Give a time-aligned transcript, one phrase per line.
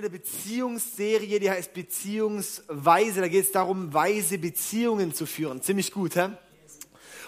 [0.00, 3.20] In der Beziehungsserie, die heißt Beziehungsweise.
[3.20, 5.60] Da geht es darum, weise Beziehungen zu führen.
[5.60, 6.30] Ziemlich gut, hä?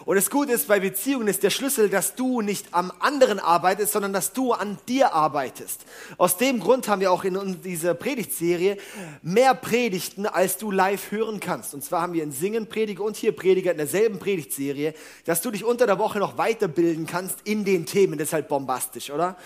[0.05, 3.93] Und das Gute ist, bei Beziehungen ist der Schlüssel, dass du nicht am anderen arbeitest,
[3.93, 5.82] sondern dass du an dir arbeitest.
[6.18, 8.79] Aus dem Grund haben wir auch in dieser Predigtserie
[9.23, 11.75] mehr Predigten, als du live hören kannst.
[11.75, 15.50] Und zwar haben wir in Singen Prediger und hier Prediger in derselben Predigtserie, dass du
[15.50, 18.18] dich unter der Woche noch weiterbilden kannst in den Themen.
[18.18, 19.37] Das ist halt bombastisch, oder?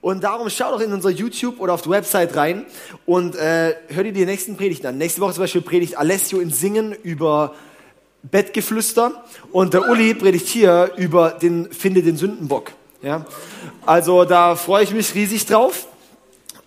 [0.00, 2.66] Und darum schau doch in unser YouTube oder auf die Website rein
[3.04, 4.98] und äh, hör dir die nächsten Predigten an.
[4.98, 7.54] Nächste Woche zum Beispiel predigt Alessio in Singen über
[8.22, 12.72] Bettgeflüster und der Uli predigt hier über den Finde den Sündenbock.
[13.02, 13.24] Ja?
[13.86, 15.86] Also da freue ich mich riesig drauf.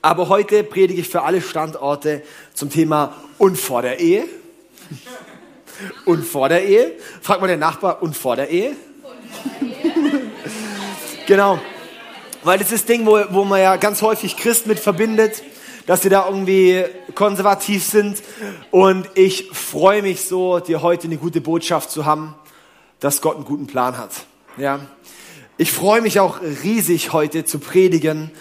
[0.02, 2.24] Aber heute predige ich für alle Standorte
[2.54, 4.26] zum Thema und vor der Ehe.
[6.06, 6.92] Und vor der Ehe.
[7.22, 8.76] Fragt mal den Nachbar, und vor der Ehe?
[11.26, 11.60] genau.
[12.44, 15.42] Weil das ist das Ding, wo, wo man ja ganz häufig Christ mit verbindet
[15.86, 16.84] dass sie da irgendwie
[17.16, 18.22] konservativ sind.
[18.72, 22.36] Und ich freue mich so, dir heute eine gute Botschaft zu haben,
[23.00, 24.12] dass Gott einen guten Plan hat.
[24.58, 24.80] Ja.
[25.58, 28.32] Ich freue mich auch riesig heute zu predigen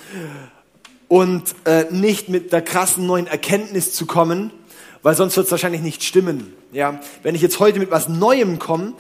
[1.09, 4.53] und äh, nicht mit der krassen neuen Erkenntnis zu kommen,
[5.03, 6.55] weil sonst wird es wahrscheinlich nicht stimmen.
[6.73, 8.93] Ja, wenn ich jetzt heute mit was Neuem komme,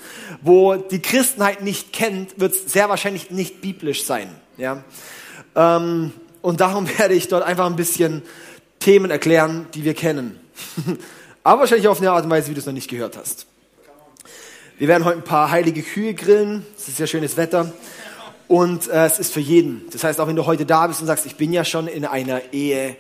[0.43, 4.29] wo die Christenheit nicht kennt, wird es sehr wahrscheinlich nicht biblisch sein.
[4.57, 4.83] Ja,
[5.55, 8.23] ähm, und darum werde ich dort einfach ein bisschen
[8.79, 10.41] Themen erklären, die wir kennen.
[11.45, 13.47] Aber wahrscheinlich auf eine Art und Weise, wie du es noch nicht gehört hast.
[14.79, 16.65] Wir werden heute ein paar heilige Kühe grillen.
[16.77, 17.73] Es ist ja schönes Wetter.
[18.49, 19.83] Und äh, es ist für jeden.
[19.93, 22.05] Das heißt, auch wenn du heute da bist und sagst, ich bin ja schon in
[22.05, 22.97] einer Ehe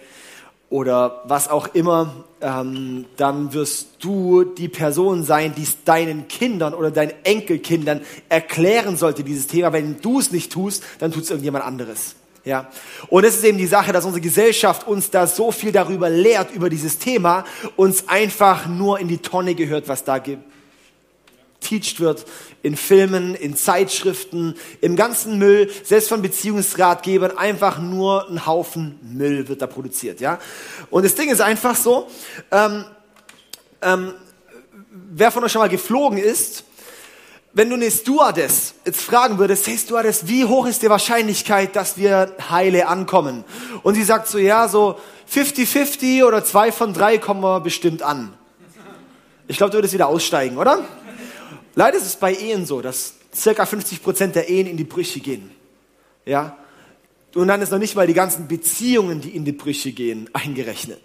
[0.69, 6.72] oder was auch immer, ähm, dann wirst du die Person sein, die es deinen Kindern
[6.72, 9.72] oder deinen Enkelkindern erklären sollte, dieses Thema.
[9.72, 12.14] Wenn du es nicht tust, dann tut es irgendjemand anderes.
[12.44, 12.70] Ja.
[13.08, 16.52] Und es ist eben die Sache, dass unsere Gesellschaft uns da so viel darüber lehrt,
[16.52, 17.44] über dieses Thema,
[17.76, 22.24] uns einfach nur in die Tonne gehört, was da geteacht wird,
[22.62, 29.48] in Filmen, in Zeitschriften, im ganzen Müll, selbst von Beziehungsratgebern, einfach nur ein Haufen Müll
[29.48, 30.38] wird da produziert, ja.
[30.90, 32.08] Und das Ding ist einfach so,
[32.50, 32.84] ähm,
[33.82, 34.14] ähm,
[34.90, 36.64] wer von euch schon mal geflogen ist,
[37.53, 41.97] wenn du eine Stewardess jetzt fragen würdest, hey Stewardess, wie hoch ist die Wahrscheinlichkeit, dass
[41.97, 43.44] wir heile ankommen?
[43.83, 44.99] Und sie sagt so, ja, so
[45.33, 48.33] 50-50 oder zwei von drei kommen wir bestimmt an.
[49.49, 50.84] Ich glaube, du würdest wieder aussteigen, oder?
[51.75, 55.21] Leider ist es bei Ehen so, dass circa 50 Prozent der Ehen in die Brüche
[55.21, 55.50] gehen.
[56.25, 56.56] Ja?
[57.34, 61.00] Und dann ist noch nicht mal die ganzen Beziehungen, die in die Brüche gehen, eingerechnet.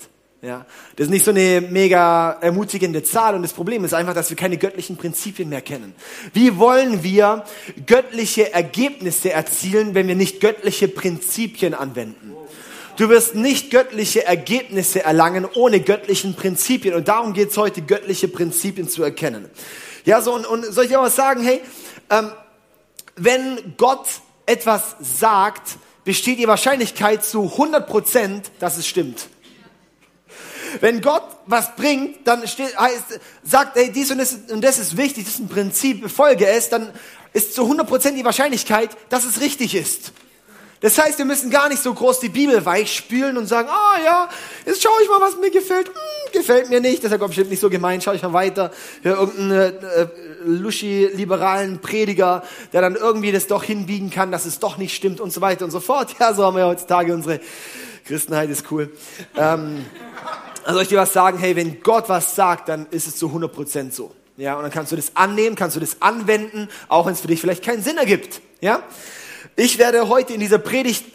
[0.46, 0.64] Ja,
[0.96, 4.38] das ist nicht so eine mega ermutigende Zahl und das Problem ist einfach, dass wir
[4.38, 5.96] keine göttlichen Prinzipien mehr kennen.
[6.34, 7.46] Wie wollen wir
[7.88, 12.36] göttliche Ergebnisse erzielen, wenn wir nicht göttliche Prinzipien anwenden?
[12.96, 18.28] Du wirst nicht göttliche Ergebnisse erlangen ohne göttlichen Prinzipien und darum geht es heute, göttliche
[18.28, 19.50] Prinzipien zu erkennen.
[20.06, 21.42] Ja, so und, und soll ich auch was sagen?
[21.42, 21.62] Hey,
[22.12, 22.30] ähm,
[23.16, 24.06] wenn Gott
[24.46, 29.28] etwas sagt, besteht die Wahrscheinlichkeit zu 100 Prozent, dass es stimmt.
[30.82, 34.98] Wenn Gott was bringt, dann steht, heißt, sagt, hey, dies und das, und das ist
[34.98, 36.92] wichtig, das ist ein Prinzip, befolge es, dann
[37.34, 40.14] ist zu 100% die Wahrscheinlichkeit, dass es richtig ist.
[40.82, 44.30] Das heißt, wir müssen gar nicht so groß die Bibel weichspülen und sagen, ah ja,
[44.66, 45.88] jetzt schaue ich mal, was mir gefällt.
[45.88, 45.94] Hm,
[46.32, 47.00] gefällt mir nicht.
[47.00, 48.04] Das ist ja bestimmt nicht so gemeint.
[48.04, 48.72] Schau ich mal weiter.
[49.02, 50.08] Hör irgendeinen äh, äh,
[50.46, 55.32] luschi-liberalen Prediger, der dann irgendwie das doch hinbiegen kann, dass es doch nicht stimmt und
[55.32, 56.16] so weiter und so fort.
[56.20, 57.40] Ja, so haben wir heutzutage unsere
[58.06, 58.92] Christenheit ist cool.
[59.36, 59.86] Ähm,
[60.66, 63.92] also ich dir was sagen, hey, wenn Gott was sagt, dann ist es zu 100%
[63.92, 64.12] so.
[64.38, 67.28] Ja, und dann kannst du das annehmen, kannst du das anwenden, auch wenn es für
[67.28, 68.42] dich vielleicht keinen Sinn ergibt.
[68.60, 68.84] Ja?
[69.56, 71.06] Ich werde heute in dieser Predigt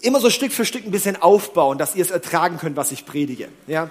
[0.00, 3.04] immer so Stück für Stück ein bisschen aufbauen, dass ihr es ertragen könnt, was ich
[3.04, 3.48] predige.
[3.66, 3.90] Ja?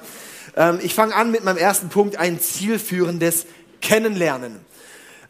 [0.56, 3.46] Ähm, ich fange an mit meinem ersten Punkt, ein zielführendes
[3.82, 4.62] Kennenlernen.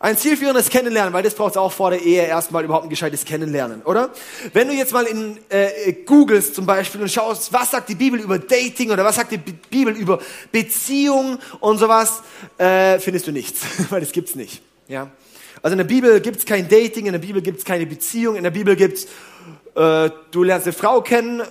[0.04, 3.24] Ein zielführendes Kennenlernen, weil das braucht es auch vor der Ehe erstmal überhaupt ein gescheites
[3.24, 4.10] Kennenlernen, oder?
[4.52, 8.20] Wenn du jetzt mal in äh, googelst zum Beispiel und schaust, was sagt die Bibel
[8.20, 10.20] über Dating oder was sagt die Bibel über
[10.52, 12.22] Beziehung und sowas,
[12.58, 13.62] äh, findest du nichts,
[13.92, 14.62] weil das gibt's nicht.
[14.90, 15.10] Ja?
[15.62, 18.52] Also in der Bibel gibt's kein Dating, in der Bibel gibt's keine Beziehung, in der
[18.52, 19.06] Bibel gibt's,
[19.76, 21.44] äh, du lernst eine Frau kennen,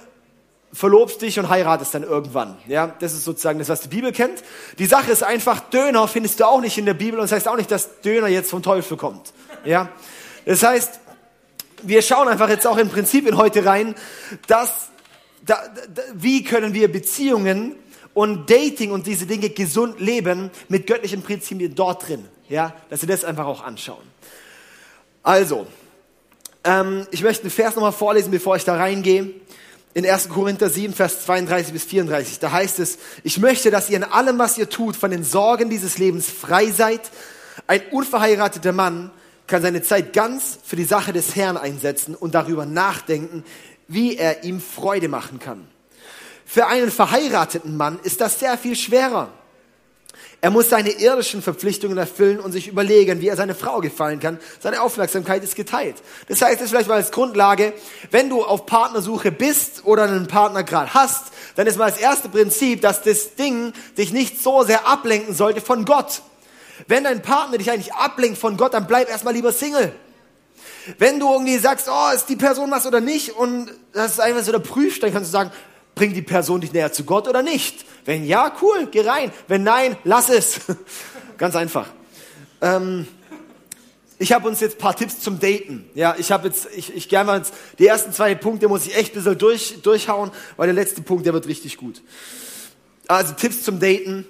[0.73, 2.57] verlobst dich und heiratest dann irgendwann.
[2.67, 4.43] Ja, das ist sozusagen das, was die Bibel kennt.
[4.79, 7.49] Die Sache ist einfach, Döner findest du auch nicht in der Bibel und das heißt
[7.49, 9.33] auch nicht, dass Döner jetzt vom Teufel kommt.
[9.65, 9.91] Ja,
[10.47, 11.01] das heißt,
[11.83, 13.95] wir schauen einfach jetzt auch in Prinzipien heute rein,
[14.47, 14.89] dass,
[15.45, 15.63] da,
[15.95, 17.77] da, wie können wir Beziehungen
[18.15, 22.27] und Dating und diese Dinge gesund leben mit göttlichen Prinzipien dort drin.
[22.49, 24.03] Ja, dass wir das einfach auch anschauen.
[25.23, 25.67] Also,
[26.65, 29.31] ähm, ich möchte einen Vers nochmal vorlesen, bevor ich da reingehe.
[29.95, 30.29] In 1.
[30.29, 32.39] Korinther 7, Vers 32 bis 34.
[32.39, 35.71] Da heißt es, ich möchte, dass ihr in allem, was ihr tut, von den Sorgen
[35.71, 37.01] dieses Lebens frei seid.
[37.67, 39.11] Ein unverheirateter Mann
[39.47, 43.45] kann seine Zeit ganz für die Sache des Herrn einsetzen und darüber nachdenken,
[43.89, 45.67] wie er ihm Freude machen kann.
[46.47, 49.31] Für einen verheirateten Mann ist das sehr viel schwerer.
[50.45, 54.41] Er muss seine irdischen Verpflichtungen erfüllen und sich überlegen, wie er seine Frau gefallen kann.
[54.59, 56.03] Seine Aufmerksamkeit ist geteilt.
[56.27, 57.73] Das heißt, das ist vielleicht mal als Grundlage,
[58.11, 62.29] wenn du auf Partnersuche bist oder einen Partner gerade hast, dann ist mal das erste
[62.29, 66.23] Prinzip, dass das Ding dich nicht so sehr ablenken sollte von Gott.
[66.89, 69.93] Wenn dein Partner dich eigentlich ablenkt von Gott, dann bleib erstmal lieber Single.
[70.99, 74.43] Wenn du irgendwie sagst, oh, ist die Person was oder nicht und das ist einfach
[74.43, 75.53] so der Prüfstein, kannst du sagen,
[75.95, 77.85] bringt die Person dich näher zu Gott oder nicht?
[78.05, 79.33] Wenn ja, cool, geh rein.
[79.49, 80.61] Wenn nein, lass es.
[81.39, 81.89] Ganz einfach.
[82.61, 83.07] Ähm,
[84.19, 85.85] ich habe uns jetzt paar Tipps zum Daten.
[85.95, 88.97] Ja, ich habe jetzt, ich, ich gerne mal jetzt, die ersten zwei Punkte muss ich
[88.97, 92.03] echt ein bisschen durch, durchhauen, weil der letzte Punkt, der wird richtig gut.
[93.09, 94.27] Also Tipps zum Daten.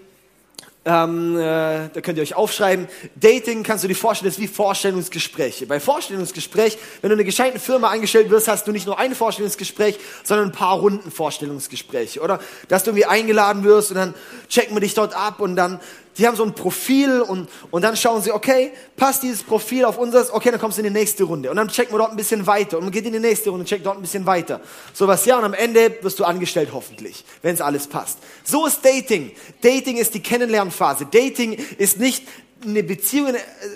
[0.85, 2.89] Ähm, äh, da könnt ihr euch aufschreiben.
[3.15, 5.67] Dating kannst du dir vorstellen, ist wie Vorstellungsgespräche.
[5.67, 9.15] Bei Vorstellungsgespräch, wenn du in einer gescheiten Firma angestellt wirst, hast du nicht nur ein
[9.15, 12.21] Vorstellungsgespräch, sondern ein paar Runden Vorstellungsgespräche.
[12.21, 14.15] Oder dass du irgendwie eingeladen wirst und dann
[14.49, 15.79] checken wir dich dort ab und dann
[16.19, 19.99] die haben so ein Profil und, und dann schauen sie, okay, passt dieses Profil auf
[19.99, 21.51] unseres, okay, dann kommst du in die nächste Runde.
[21.51, 23.63] Und dann checken wir dort ein bisschen weiter und man geht in die nächste Runde
[23.63, 24.61] und checkt dort ein bisschen weiter.
[24.93, 28.19] So was, ja, und am Ende wirst du angestellt hoffentlich, wenn es alles passt.
[28.45, 29.33] So ist Dating.
[29.63, 31.07] Dating ist die Kennenlernphase.
[31.07, 32.25] Dating ist nicht
[32.65, 33.35] eine Beziehung,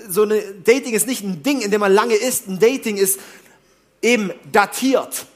[0.08, 2.48] so eine, Dating ist nicht ein Ding, in dem man lange ist.
[2.48, 3.18] Ein Dating ist
[4.02, 5.26] eben datiert.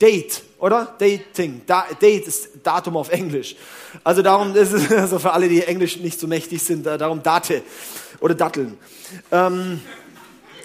[0.00, 0.96] Date, oder?
[0.98, 1.62] Dating.
[1.66, 3.56] Da, Date ist Datum auf Englisch.
[4.04, 7.22] Also darum ist es also für alle, die Englisch nicht so mächtig sind, äh, darum
[7.22, 7.62] Date
[8.20, 8.76] oder Datteln.
[9.30, 9.80] Ähm,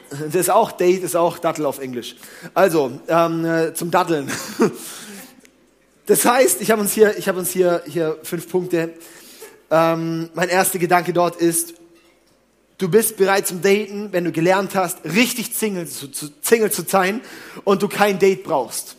[0.10, 2.16] das ist auch Date, ist auch Dattel auf Englisch.
[2.54, 4.32] Also ähm, äh, zum Datteln.
[6.06, 8.94] Das heißt, ich habe uns hier, ich habe uns hier hier fünf Punkte.
[9.72, 11.76] Ähm, mein erster Gedanke dort ist,
[12.78, 16.84] du bist bereit zum Daten, wenn du gelernt hast, richtig Single zu, zu, Single zu
[16.86, 17.22] sein
[17.64, 18.98] und du kein Date brauchst.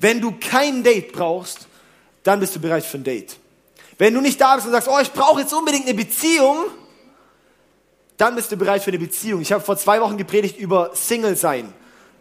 [0.00, 1.66] Wenn du kein Date brauchst,
[2.22, 3.36] dann bist du bereit für ein Date.
[3.98, 6.66] Wenn du nicht da bist und sagst, oh, ich brauche jetzt unbedingt eine Beziehung,
[8.16, 9.40] dann bist du bereit für eine Beziehung.
[9.40, 11.72] Ich habe vor zwei Wochen gepredigt über Single sein.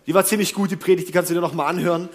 [0.05, 2.09] Die war ziemlich gut, die Predigt, die kannst du dir noch mal anhören.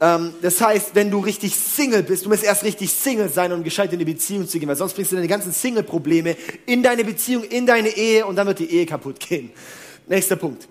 [0.00, 3.64] Ähm, das heißt, wenn du richtig Single bist, du musst erst richtig Single sein, um
[3.64, 7.04] gescheit in eine Beziehung zu gehen, weil sonst bringst du deine ganzen Single-Probleme in deine
[7.04, 9.50] Beziehung, in deine Ehe und dann wird die Ehe kaputt gehen.
[10.06, 10.68] Nächster Punkt.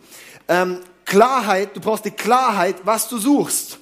[0.48, 3.80] Ähm, Klarheit, du brauchst die Klarheit, was du suchst.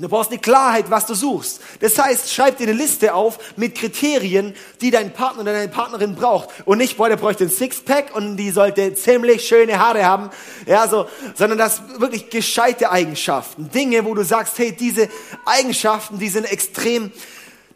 [0.00, 1.60] Du brauchst eine Klarheit, was du suchst.
[1.80, 6.14] Das heißt, schreib dir eine Liste auf mit Kriterien, die dein Partner oder deine Partnerin
[6.14, 6.48] braucht.
[6.64, 10.30] Und nicht, boah, der bräuchte ein Sixpack und die sollte ziemlich schöne Haare haben.
[10.64, 13.70] Ja, so, sondern das wirklich gescheite Eigenschaften.
[13.70, 15.10] Dinge, wo du sagst, hey, diese
[15.44, 17.12] Eigenschaften, die sind extrem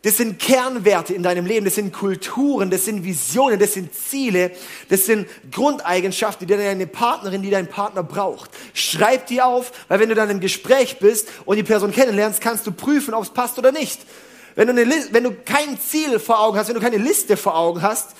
[0.04, 4.50] das sind Kernwerte in deinem Leben, das sind Kulturen, das sind Visionen, das sind Ziele,
[4.90, 8.50] das sind Grundeigenschaften, die deine Partnerin, die dein Partner braucht.
[8.74, 12.66] Schreib die auf, weil wenn du dann im Gespräch bist und die Person kennenlernst, kannst
[12.66, 13.98] du prüfen, ob es passt oder nicht.
[14.56, 17.56] Wenn du, eine, wenn du kein Ziel vor Augen hast, wenn du keine Liste vor
[17.56, 18.10] Augen hast,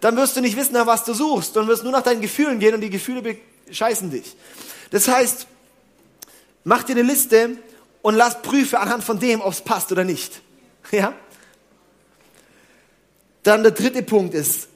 [0.00, 2.58] dann wirst du nicht wissen, nach was du suchst und wirst nur nach deinen Gefühlen
[2.60, 4.34] gehen und die Gefühle bescheißen dich.
[4.90, 5.46] Das heißt,
[6.64, 7.58] mach dir eine Liste
[8.00, 10.40] und lass prüfe anhand von dem, ob es passt oder nicht.
[10.90, 11.12] Ja?
[13.46, 14.66] Dann der dritte Punkt ist,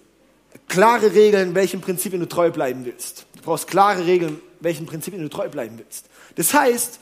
[0.68, 3.26] klare Regeln, welchen Prinzipien du treu bleiben willst.
[3.34, 6.06] Du brauchst klare Regeln, welchen Prinzipien du treu bleiben willst.
[6.36, 7.00] Das heißt,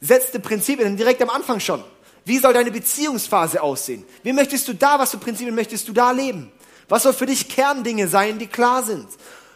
[0.00, 1.84] setze Prinzipien direkt am Anfang schon.
[2.24, 4.02] Wie soll deine Beziehungsphase aussehen?
[4.22, 6.50] Wie möchtest du da, was für Prinzipien möchtest du da leben?
[6.88, 9.08] Was soll für dich Kerndinge sein, die klar sind?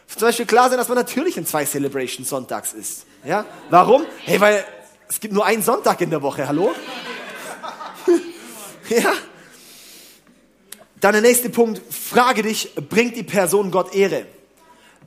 [0.09, 3.07] Zum Beispiel klar sein, dass man natürlich in zwei Celebration Sonntags ist.
[3.25, 3.47] Ja?
[3.71, 4.05] Warum?
[4.27, 4.67] Hey, weil
[5.09, 6.75] es gibt nur einen Sonntag in der Woche, hallo?
[8.91, 9.15] ja?
[11.02, 14.25] Dann der nächste Punkt, frage dich, bringt die Person Gott Ehre?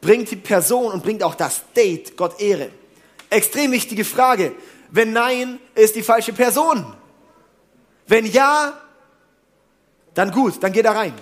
[0.01, 2.69] Bringt die Person und bringt auch das Date Gott Ehre?
[3.29, 4.51] Extrem wichtige Frage.
[4.91, 6.93] Wenn nein, ist die falsche Person.
[8.07, 8.77] Wenn ja,
[10.13, 11.13] dann gut, dann geh da rein.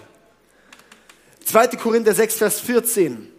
[1.45, 1.67] 2.
[1.67, 3.31] Korinther 6, Vers 14.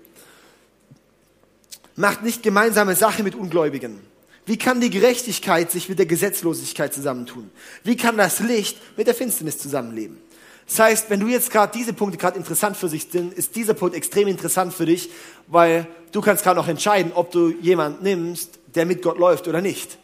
[1.97, 3.99] Macht nicht gemeinsame Sache mit Ungläubigen.
[4.47, 7.51] Wie kann die Gerechtigkeit sich mit der Gesetzlosigkeit zusammentun?
[7.83, 10.21] Wie kann das Licht mit der Finsternis zusammenleben?
[10.67, 13.75] Das heißt, wenn du jetzt gerade diese Punkte gerade interessant für sich sind, ist dieser
[13.75, 15.11] Punkt extrem interessant für dich,
[15.47, 19.61] weil du kannst gerade noch entscheiden, ob du jemand nimmst, der mit Gott läuft oder
[19.61, 19.99] nicht.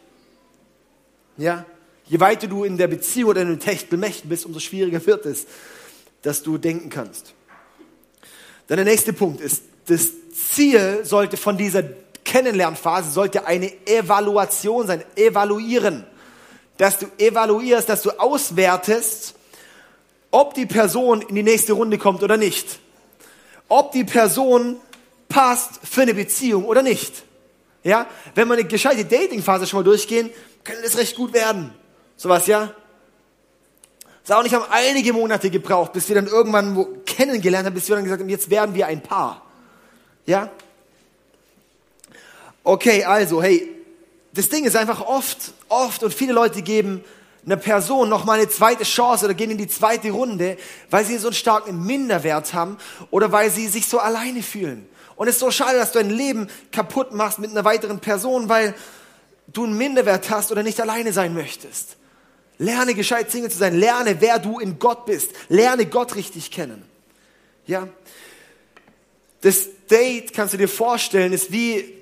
[1.37, 1.65] Ja?
[2.05, 5.47] Je weiter du in der Beziehung oder in dem Techtelmächten bist, umso schwieriger wird es,
[6.21, 7.33] dass du denken kannst.
[8.67, 11.83] Dann der nächste Punkt ist, das Ziel sollte von dieser
[12.23, 16.05] Kennenlernphase sollte eine Evaluation sein, evaluieren.
[16.77, 19.35] dass du evaluierst, dass du auswertest,
[20.31, 22.79] ob die Person in die nächste Runde kommt oder nicht.
[23.67, 24.77] Ob die Person
[25.29, 27.23] passt für eine Beziehung oder nicht.
[27.83, 30.29] Ja, wenn wir eine gescheite Datingphase schon mal durchgehen,
[30.63, 31.73] kann das recht gut werden.
[32.15, 32.73] Sowas, ja?
[34.23, 37.95] Sau nicht haben einige Monate gebraucht, bis wir dann irgendwann wo kennengelernt haben, bis wir
[37.95, 39.41] dann gesagt haben, jetzt werden wir ein Paar.
[40.27, 40.49] Ja?
[42.63, 43.67] Okay, also, hey,
[44.33, 47.03] das Ding ist einfach oft, oft und viele Leute geben
[47.45, 50.57] einer Person noch mal eine zweite Chance oder gehen in die zweite Runde,
[50.89, 52.77] weil sie so einen starken Minderwert haben
[53.09, 54.87] oder weil sie sich so alleine fühlen.
[55.15, 58.49] Und es ist so schade, dass du dein Leben kaputt machst mit einer weiteren Person,
[58.49, 58.75] weil
[59.47, 61.97] du einen Minderwert hast oder nicht alleine sein möchtest.
[62.57, 63.75] Lerne gescheit Single zu sein.
[63.75, 65.31] Lerne, wer du in Gott bist.
[65.49, 66.83] Lerne Gott richtig kennen.
[67.65, 67.87] Ja.
[69.41, 72.00] Das Date, kannst du dir vorstellen, ist wie,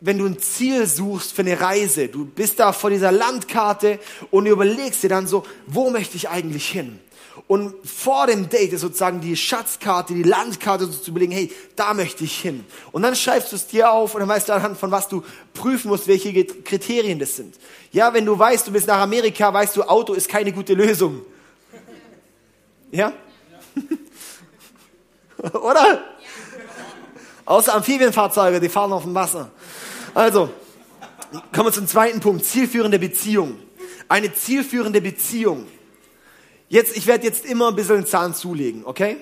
[0.00, 2.08] wenn du ein Ziel suchst für eine Reise.
[2.08, 3.98] Du bist da vor dieser Landkarte
[4.30, 7.00] und überlegst dir dann so, wo möchte ich eigentlich hin?
[7.46, 11.94] Und vor dem Date ist sozusagen die Schatzkarte, die Landkarte so zu überlegen, hey, da
[11.94, 12.64] möchte ich hin.
[12.92, 15.22] Und dann schreibst du es dir auf und dann weißt du anhand von was du
[15.54, 17.54] prüfen musst, welche Kriterien das sind.
[17.92, 21.22] Ja, wenn du weißt, du bist nach Amerika, weißt du, Auto ist keine gute Lösung.
[22.90, 23.12] Ja?
[25.52, 26.02] Oder?
[27.44, 29.50] Außer Amphibienfahrzeuge, die fahren auf dem Wasser.
[30.18, 30.50] Also,
[31.52, 33.58] kommen wir zum zweiten Punkt, zielführende Beziehung.
[34.08, 35.66] Eine zielführende Beziehung
[36.68, 39.16] Jetzt, ich werde jetzt immer ein bisschen den Zahn zulegen, okay?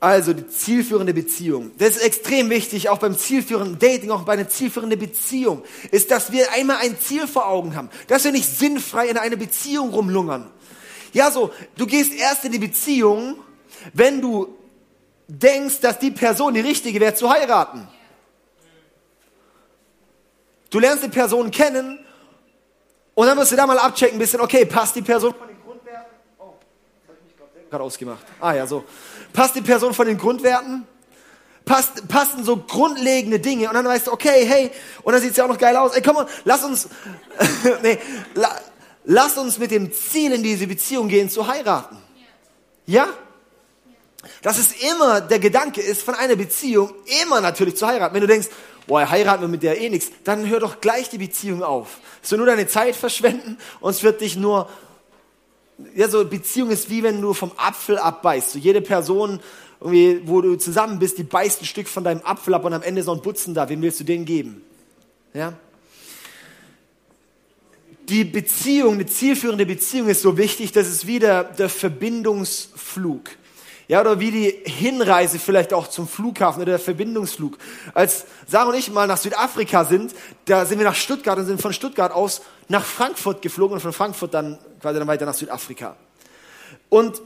[0.00, 1.72] Also die zielführende Beziehung.
[1.78, 6.32] Das ist extrem wichtig, auch beim zielführenden Dating, auch bei einer zielführenden Beziehung, ist, dass
[6.32, 10.50] wir einmal ein Ziel vor Augen haben, dass wir nicht sinnfrei in einer Beziehung rumlungern.
[11.12, 13.36] Ja, so, du gehst erst in die Beziehung,
[13.92, 14.48] wenn du
[15.28, 17.88] denkst, dass die Person die richtige wäre zu heiraten.
[20.70, 22.04] Du lernst die Person kennen
[23.14, 25.56] und dann wirst du da mal abchecken, ein bisschen, okay, passt die Person von den
[27.70, 28.24] gerade ausgemacht.
[28.40, 28.84] Ah ja, so.
[29.32, 30.86] Passt die Person von den Grundwerten?
[31.64, 34.70] Passt, passen so grundlegende Dinge und dann weißt du, okay, hey,
[35.02, 35.96] und dann sieht es ja auch noch geil aus.
[35.96, 36.88] Ey, komm mal, lass uns,
[37.82, 37.98] nee,
[38.34, 38.56] la,
[39.04, 41.96] lass uns mit dem Ziel in diese Beziehung gehen, zu heiraten.
[42.86, 43.08] Ja?
[44.42, 46.92] Dass es immer der Gedanke ist von einer Beziehung,
[47.24, 48.14] immer natürlich zu heiraten.
[48.14, 48.48] Wenn du denkst,
[48.86, 51.98] boah, heiraten wir mit der eh nichts, dann hör doch gleich die Beziehung auf.
[52.28, 54.68] Wird nur deine Zeit verschwenden und es wird dich nur
[55.94, 58.52] ja, so Beziehung ist wie wenn du vom Apfel abbeißt.
[58.52, 59.40] So jede Person,
[59.80, 62.82] irgendwie, wo du zusammen bist, die beißt ein Stück von deinem Apfel ab und am
[62.82, 63.68] Ende ist noch ein Butzen da.
[63.68, 64.62] Wem willst du den geben?
[65.34, 65.52] Ja?
[68.08, 73.30] Die Beziehung, eine zielführende Beziehung ist so wichtig, dass es wieder der Verbindungsflug.
[73.88, 77.56] Ja, oder wie die Hinreise vielleicht auch zum Flughafen oder der Verbindungsflug.
[77.94, 80.12] Als Sarah und ich mal nach Südafrika sind,
[80.46, 83.92] da sind wir nach Stuttgart und sind von Stuttgart aus nach Frankfurt geflogen und von
[83.92, 85.94] Frankfurt dann quasi dann weiter nach Südafrika.
[86.88, 87.22] Und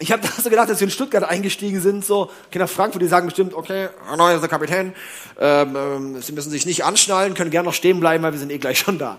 [0.00, 3.02] ich habe da so gedacht, dass wir in Stuttgart eingestiegen sind, so, okay, nach Frankfurt,
[3.02, 4.92] die sagen bestimmt, okay, neuer ist der Kapitän,
[5.38, 8.50] ähm, ähm, Sie müssen sich nicht anschnallen, können gerne noch stehen bleiben, weil wir sind
[8.50, 9.18] eh gleich schon da.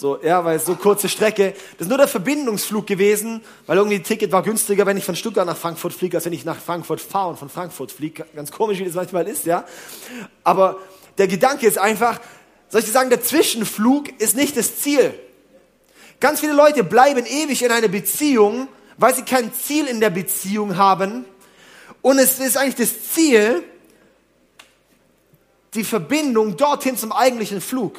[0.00, 1.52] So, ja, weil es so kurze Strecke.
[1.72, 5.14] Das ist nur der Verbindungsflug gewesen, weil irgendwie ein Ticket war günstiger, wenn ich von
[5.14, 8.24] Stuttgart nach Frankfurt fliege, als wenn ich nach Frankfurt fahre und von Frankfurt fliege.
[8.34, 9.62] Ganz komisch, wie das manchmal ist, ja.
[10.42, 10.78] Aber
[11.18, 12.18] der Gedanke ist einfach,
[12.70, 15.12] soll ich dir sagen, der Zwischenflug ist nicht das Ziel.
[16.18, 20.78] Ganz viele Leute bleiben ewig in einer Beziehung, weil sie kein Ziel in der Beziehung
[20.78, 21.26] haben.
[22.00, 23.62] Und es ist eigentlich das Ziel,
[25.74, 27.98] die Verbindung dorthin zum eigentlichen Flug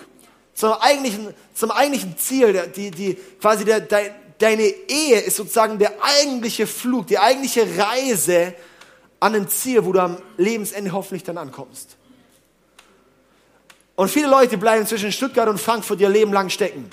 [0.54, 5.94] zum eigentlichen, zum eigentlichen Ziel, die, die, quasi der, de, deine Ehe ist sozusagen der
[6.02, 8.54] eigentliche Flug, die eigentliche Reise
[9.20, 11.96] an ein Ziel, wo du am Lebensende hoffentlich dann ankommst.
[13.96, 16.90] Und viele Leute bleiben zwischen Stuttgart und Frankfurt ihr Leben lang stecken.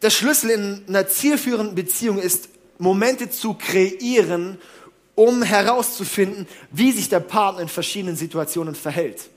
[0.00, 2.48] Der Schlüssel in einer zielführenden Beziehung ist,
[2.78, 4.58] Momente zu kreieren,
[5.14, 9.28] um herauszufinden, wie sich der Partner in verschiedenen Situationen verhält.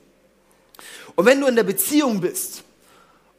[1.14, 2.64] Und wenn du in der Beziehung bist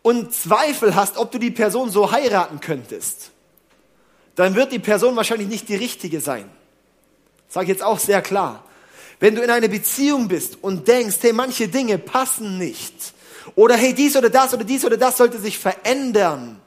[0.01, 3.31] und Zweifel hast, ob du die Person so heiraten könntest,
[4.35, 6.49] dann wird die Person wahrscheinlich nicht die richtige sein.
[7.49, 8.63] Sage ich jetzt auch sehr klar.
[9.19, 13.13] Wenn du in einer Beziehung bist und denkst, hey, manche Dinge passen nicht,
[13.55, 16.59] oder hey, dies oder das oder dies oder das sollte sich verändern,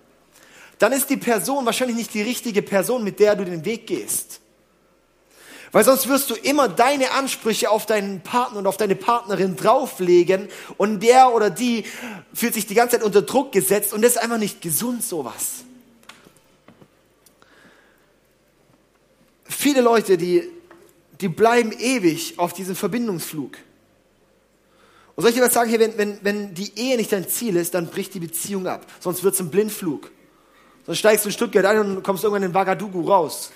[0.78, 4.39] dann ist die Person wahrscheinlich nicht die richtige Person, mit der du den Weg gehst.
[5.72, 10.48] Weil sonst wirst du immer deine Ansprüche auf deinen Partner und auf deine Partnerin drauflegen
[10.78, 11.84] und der oder die
[12.34, 15.64] fühlt sich die ganze Zeit unter Druck gesetzt und das ist einfach nicht gesund sowas.
[19.44, 20.48] Viele Leute, die,
[21.20, 23.56] die bleiben ewig auf diesem Verbindungsflug.
[25.14, 27.88] Und dir was sagen, hier, wenn, wenn, wenn die Ehe nicht dein Ziel ist, dann
[27.88, 28.86] bricht die Beziehung ab.
[29.00, 30.10] Sonst wird es ein Blindflug.
[30.86, 33.52] Sonst steigst du in Stuttgart ein und kommst irgendwann in Wagadugu raus.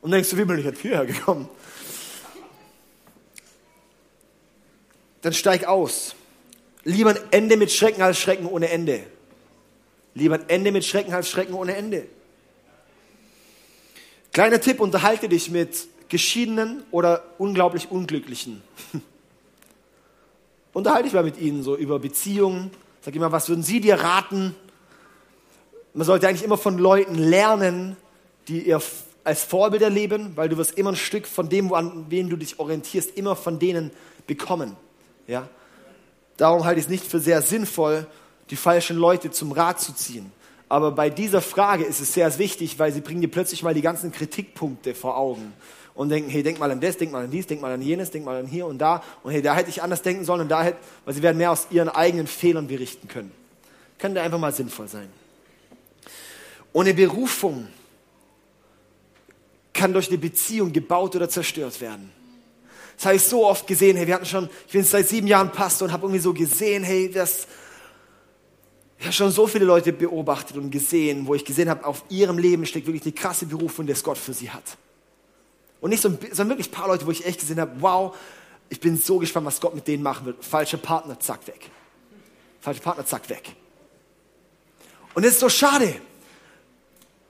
[0.00, 1.48] Und denkst du, wie bin ich jetzt hierher gekommen?
[5.22, 6.14] Dann steig aus.
[6.84, 9.04] Lieber ein Ende mit Schrecken als Schrecken ohne Ende.
[10.14, 12.06] Lieber ein Ende mit Schrecken als Schrecken ohne Ende.
[14.32, 18.62] Kleiner Tipp, unterhalte dich mit Geschiedenen oder unglaublich Unglücklichen.
[20.72, 22.70] unterhalte dich mal mit ihnen so über Beziehungen.
[23.00, 24.54] Sag immer, was würden sie dir raten?
[25.92, 27.96] Man sollte eigentlich immer von Leuten lernen,
[28.46, 28.80] die ihr
[29.28, 32.58] als Vorbilder leben, weil du wirst immer ein Stück von dem, an wen du dich
[32.58, 33.90] orientierst, immer von denen
[34.26, 34.76] bekommen.
[35.26, 35.48] Ja?
[36.36, 38.06] Darum halte ich es nicht für sehr sinnvoll,
[38.50, 40.32] die falschen Leute zum Rat zu ziehen.
[40.68, 43.82] Aber bei dieser Frage ist es sehr wichtig, weil sie bringen dir plötzlich mal die
[43.82, 45.52] ganzen Kritikpunkte vor Augen
[45.94, 48.10] und denken, hey, denk mal an das, denk mal an dies, denk mal an jenes,
[48.10, 50.48] denk mal an hier und da und hey, da hätte ich anders denken sollen und
[50.48, 53.32] da hätte, weil sie werden mehr aus ihren eigenen Fehlern berichten können.
[53.98, 55.08] Könnte einfach mal sinnvoll sein.
[56.72, 57.68] Ohne Berufung
[59.78, 62.10] kann durch eine Beziehung gebaut oder zerstört werden.
[62.96, 63.96] Das habe ich so oft gesehen.
[63.96, 66.82] Hey, wir hatten schon, ich bin seit sieben Jahren Pastor und habe irgendwie so gesehen,
[66.82, 67.46] hey, das,
[68.98, 72.38] ich habe schon so viele Leute beobachtet und gesehen, wo ich gesehen habe, auf ihrem
[72.38, 74.76] Leben steckt wirklich die krasse Berufung, die Gott für sie hat.
[75.80, 78.16] Und nicht so, sondern wirklich ein paar Leute, wo ich echt gesehen habe, wow,
[78.68, 80.44] ich bin so gespannt, was Gott mit denen machen wird.
[80.44, 81.70] Falscher Partner, zack, weg.
[82.60, 83.54] Falscher Partner, zack, weg.
[85.14, 85.94] Und es ist so schade.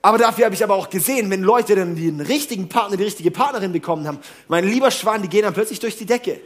[0.01, 3.31] Aber dafür habe ich aber auch gesehen, wenn Leute dann den richtigen Partner, die richtige
[3.31, 6.39] Partnerin bekommen haben, mein lieber Schwan, die gehen dann plötzlich durch die Decke.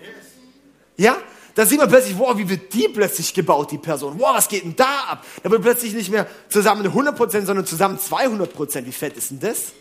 [0.98, 1.18] Ja?
[1.56, 4.16] Da sieht man plötzlich, wow, wie wird die plötzlich gebaut, die Person?
[4.18, 5.26] Wow, was geht denn da ab?
[5.44, 8.86] Da wird plötzlich nicht mehr zusammen 100%, sondern zusammen 200%.
[8.86, 9.72] Wie fett ist denn das?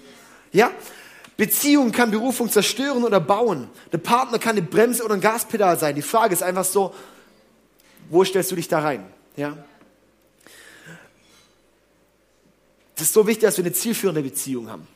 [0.52, 0.70] Ja?
[1.38, 3.70] Beziehung kann Berufung zerstören oder bauen.
[3.90, 5.94] Der Partner kann eine Bremse oder ein Gaspedal sein.
[5.94, 6.94] Die Frage ist einfach so,
[8.10, 9.06] wo stellst du dich da rein?
[9.36, 9.56] Ja?
[13.02, 14.86] Es ist so wichtig, dass wir eine zielführende Beziehung haben.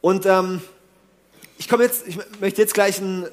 [0.00, 0.62] Und ähm,
[1.58, 3.26] ich jetzt, ich möchte jetzt gleich einen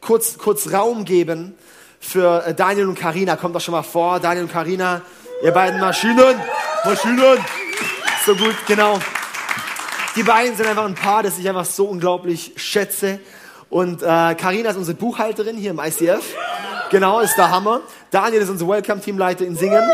[0.00, 1.54] kurz, kurz Raum geben
[2.00, 3.36] für äh, Daniel und Karina.
[3.36, 5.02] Kommt doch schon mal vor, Daniel und Karina,
[5.42, 6.40] ihr beiden Maschinen,
[6.82, 7.44] Maschinen.
[8.24, 8.98] So gut, genau.
[10.16, 13.20] Die beiden sind einfach ein Paar, das ich einfach so unglaublich schätze.
[13.68, 16.24] Und äh, Karina ist unsere Buchhalterin hier im ICF.
[16.90, 17.82] Genau, ist der Hammer.
[18.10, 19.84] Daniel ist unser Welcome-Teamleiter in Singen.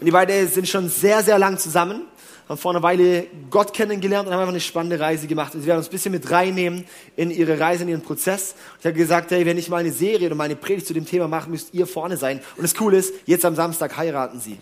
[0.00, 2.02] Und die beiden sind schon sehr, sehr lang zusammen,
[2.48, 5.54] haben vor einer Weile Gott kennengelernt und haben einfach eine spannende Reise gemacht.
[5.54, 6.86] Und sie werden uns ein bisschen mit reinnehmen
[7.16, 8.54] in ihre Reise, in ihren Prozess.
[8.78, 11.04] ich habe gesagt, hey, wenn ich mal eine Serie oder mal eine Predigt zu dem
[11.04, 12.40] Thema mache, müsst ihr vorne sein.
[12.56, 14.58] Und das Coole ist, jetzt am Samstag heiraten sie.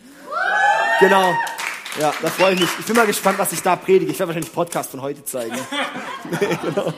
[0.98, 1.32] Genau.
[2.00, 2.68] Ja, da freue ich mich.
[2.80, 4.10] Ich bin mal gespannt, was ich da predige.
[4.10, 5.56] Ich werde wahrscheinlich Podcast von heute zeigen.
[6.64, 6.92] genau.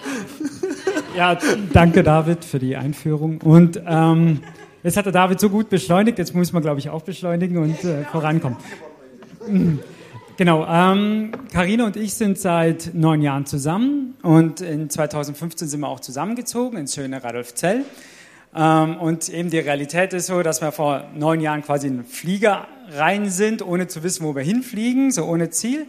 [1.15, 1.39] Ja,
[1.73, 3.41] danke David für die Einführung.
[3.43, 4.43] Und ähm,
[4.83, 7.85] Jetzt hat der David so gut beschleunigt, jetzt muss man, glaube ich, auch beschleunigen und
[7.85, 8.57] äh, vorankommen.
[10.39, 15.89] Genau, ähm, Carina und ich sind seit neun Jahren zusammen und in 2015 sind wir
[15.89, 17.85] auch zusammengezogen ins schöne Radolfzell.
[18.55, 22.05] Ähm, und eben die Realität ist so, dass wir vor neun Jahren quasi in den
[22.07, 25.87] Flieger rein sind, ohne zu wissen, wo wir hinfliegen, so ohne Ziel.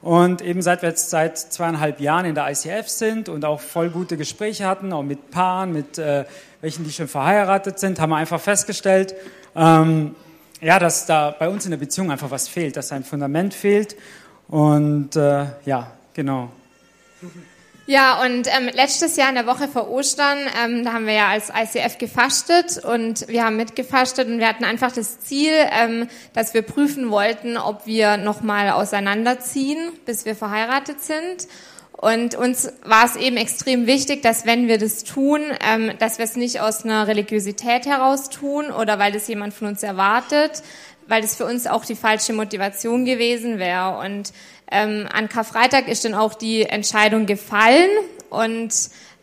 [0.00, 3.90] Und eben seit wir jetzt seit zweieinhalb Jahren in der ICF sind und auch voll
[3.90, 6.24] gute Gespräche hatten, auch mit Paaren, mit äh,
[6.60, 9.14] welchen, die schon verheiratet sind, haben wir einfach festgestellt,
[9.56, 10.14] ähm,
[10.60, 13.96] ja, dass da bei uns in der Beziehung einfach was fehlt, dass ein Fundament fehlt.
[14.48, 16.50] Und äh, ja, genau.
[17.90, 21.28] Ja, und ähm, letztes Jahr in der Woche vor Ostern, ähm, da haben wir ja
[21.28, 26.52] als ICF gefastet und wir haben mitgefastet und wir hatten einfach das Ziel, ähm, dass
[26.52, 31.48] wir prüfen wollten, ob wir nochmal auseinanderziehen, bis wir verheiratet sind.
[31.92, 36.26] Und uns war es eben extrem wichtig, dass wenn wir das tun, ähm, dass wir
[36.26, 40.62] es nicht aus einer Religiosität heraus tun oder weil das jemand von uns erwartet,
[41.06, 43.98] weil das für uns auch die falsche Motivation gewesen wäre.
[43.98, 44.34] Und
[44.70, 47.88] ähm, an Karfreitag ist dann auch die Entscheidung gefallen
[48.30, 48.72] und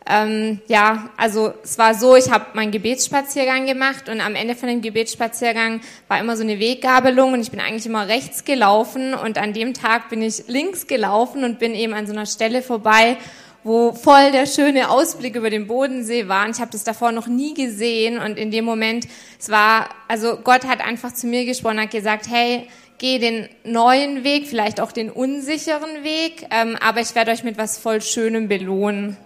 [0.08, 4.68] ähm, ja, also es war so, ich habe meinen Gebetsspaziergang gemacht und am Ende von
[4.68, 9.36] dem Gebetsspaziergang war immer so eine Weggabelung und ich bin eigentlich immer rechts gelaufen und
[9.36, 13.16] an dem Tag bin ich links gelaufen und bin eben an so einer Stelle vorbei,
[13.64, 16.44] wo voll der schöne Ausblick über den Bodensee war.
[16.44, 19.08] Und ich habe das davor noch nie gesehen und in dem Moment,
[19.40, 24.24] es war, also Gott hat einfach zu mir gesprochen, hat gesagt, hey, geh den neuen
[24.24, 28.48] Weg, vielleicht auch den unsicheren Weg, ähm, aber ich werde euch mit was voll Schönem
[28.48, 29.16] belohnen.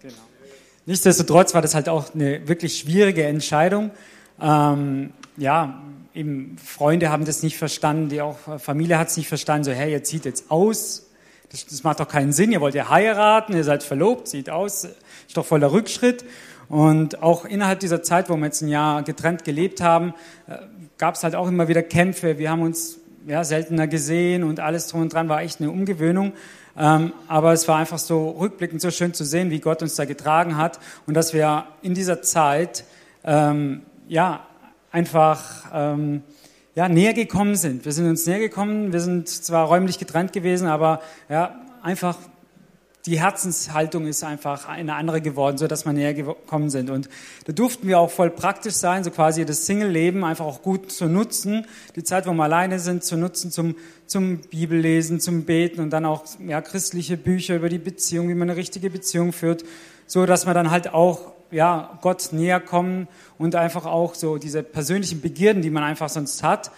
[0.00, 0.14] Genau.
[0.86, 3.90] Nichtsdestotrotz war das halt auch eine wirklich schwierige Entscheidung.
[4.40, 5.82] Ähm, ja,
[6.14, 9.64] eben Freunde haben das nicht verstanden, die auch Familie hat es nicht verstanden.
[9.64, 11.10] So, hey, ihr zieht jetzt aus,
[11.50, 12.52] das, das macht doch keinen Sinn.
[12.52, 16.24] Ihr wollt ja heiraten, ihr seid verlobt, sieht aus, ist doch voller Rückschritt.
[16.68, 20.14] Und auch innerhalb dieser Zeit, wo wir jetzt ein Jahr getrennt gelebt haben,
[20.48, 20.56] äh,
[21.02, 22.38] gab es halt auch immer wieder Kämpfe.
[22.38, 26.32] Wir haben uns ja, seltener gesehen und alles drum und dran war echt eine Umgewöhnung.
[26.78, 30.04] Ähm, aber es war einfach so rückblickend so schön zu sehen, wie Gott uns da
[30.04, 32.84] getragen hat und dass wir in dieser Zeit
[33.24, 34.46] ähm, ja
[34.92, 36.22] einfach ähm,
[36.76, 37.84] ja, näher gekommen sind.
[37.84, 42.16] Wir sind uns näher gekommen, wir sind zwar räumlich getrennt gewesen, aber ja, einfach
[43.06, 46.88] die Herzenshaltung ist einfach eine andere geworden, so dass wir näher gekommen sind.
[46.88, 47.08] Und
[47.46, 51.06] da durften wir auch voll praktisch sein, so quasi das Single-Leben einfach auch gut zu
[51.06, 53.74] nutzen, die Zeit, wo wir alleine sind, zu nutzen zum,
[54.06, 58.50] zum Bibellesen, zum Beten und dann auch ja, christliche Bücher über die Beziehung, wie man
[58.50, 59.64] eine richtige Beziehung führt,
[60.06, 64.62] so dass wir dann halt auch ja, Gott näher kommen und einfach auch so diese
[64.62, 66.70] persönlichen Begierden, die man einfach sonst hat,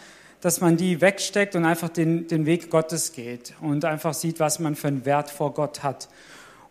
[0.45, 4.59] dass man die wegsteckt und einfach den, den Weg Gottes geht und einfach sieht, was
[4.59, 6.11] man für einen Wert vor Gott hat.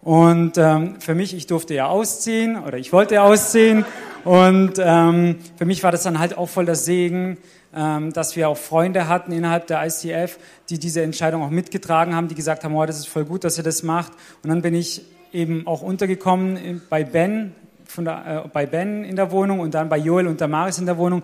[0.03, 3.83] Und ähm, für mich, ich durfte ja ausziehen oder ich wollte ja ausziehen.
[4.25, 7.39] Und ähm, für mich war das dann halt auch voll der Segen,
[7.75, 10.37] ähm, dass wir auch Freunde hatten innerhalb der ICF,
[10.69, 13.57] die diese Entscheidung auch mitgetragen haben, die gesagt haben, oh, das ist voll gut, dass
[13.57, 14.11] ihr das macht.
[14.43, 17.55] Und dann bin ich eben auch untergekommen bei Ben,
[17.87, 20.85] von der, äh, bei Ben in der Wohnung und dann bei Joel und Damaris in
[20.85, 21.23] der Wohnung.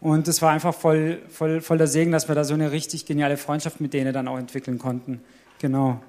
[0.00, 3.04] Und es war einfach voll, voll, voll der Segen, dass wir da so eine richtig
[3.04, 5.20] geniale Freundschaft mit denen dann auch entwickeln konnten.
[5.58, 6.00] Genau.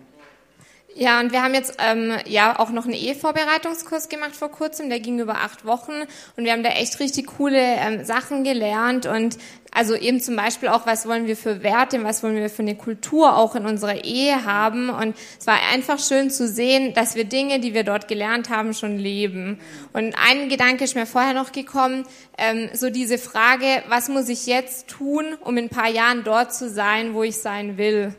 [0.95, 4.99] Ja, und wir haben jetzt ähm, ja auch noch einen Ehevorbereitungskurs gemacht vor kurzem, der
[4.99, 5.93] ging über acht Wochen
[6.35, 9.37] und wir haben da echt richtig coole ähm, Sachen gelernt und
[9.73, 12.75] also eben zum Beispiel auch, was wollen wir für Werte, was wollen wir für eine
[12.75, 17.23] Kultur auch in unserer Ehe haben und es war einfach schön zu sehen, dass wir
[17.23, 19.61] Dinge, die wir dort gelernt haben, schon leben.
[19.93, 22.05] Und ein Gedanke ist mir vorher noch gekommen,
[22.37, 26.53] ähm, so diese Frage, was muss ich jetzt tun, um in ein paar Jahren dort
[26.53, 28.13] zu sein, wo ich sein will?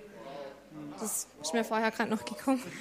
[0.98, 2.62] Das ist mir vorher gerade noch gekommen.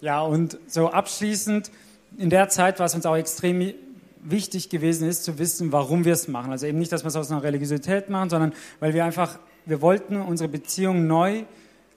[0.00, 1.72] Ja, und so abschließend,
[2.16, 3.74] in der Zeit war es uns auch extrem
[4.22, 6.52] wichtig gewesen ist, zu wissen, warum wir es machen.
[6.52, 9.82] Also eben nicht, dass wir es aus einer Religiosität machen, sondern weil wir einfach, wir
[9.82, 11.42] wollten unsere Beziehung neu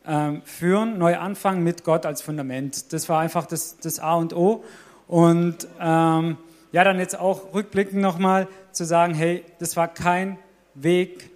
[0.05, 2.91] ähm, führen, neu anfangen mit Gott als Fundament.
[2.91, 4.63] Das war einfach das, das A und O.
[5.07, 6.37] Und ähm,
[6.71, 10.39] ja, dann jetzt auch rückblickend nochmal zu sagen, hey, das war kein
[10.73, 11.30] Weg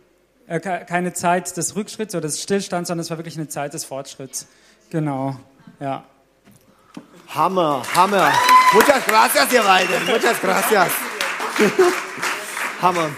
[0.47, 3.83] äh, keine Zeit des Rückschritts oder des Stillstands, sondern es war wirklich eine Zeit des
[3.83, 4.47] Fortschritts.
[4.89, 5.37] Genau,
[5.79, 6.03] ja.
[7.29, 8.31] Hammer, Hammer.
[8.73, 10.05] Muchas gracias, ihr beiden.
[10.05, 10.91] Muchas gracias.
[12.81, 13.09] Hammer.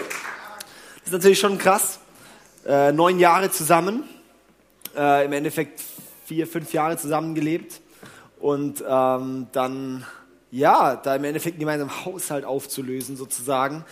[0.98, 1.98] Das ist natürlich schon krass.
[2.66, 4.04] Äh, neun Jahre zusammen.
[4.96, 5.82] Äh, Im Endeffekt
[6.24, 7.80] vier, fünf Jahre zusammengelebt.
[8.40, 10.06] Und ähm, dann,
[10.50, 13.84] ja, da im Endeffekt einen gemeinsamen Haushalt aufzulösen, sozusagen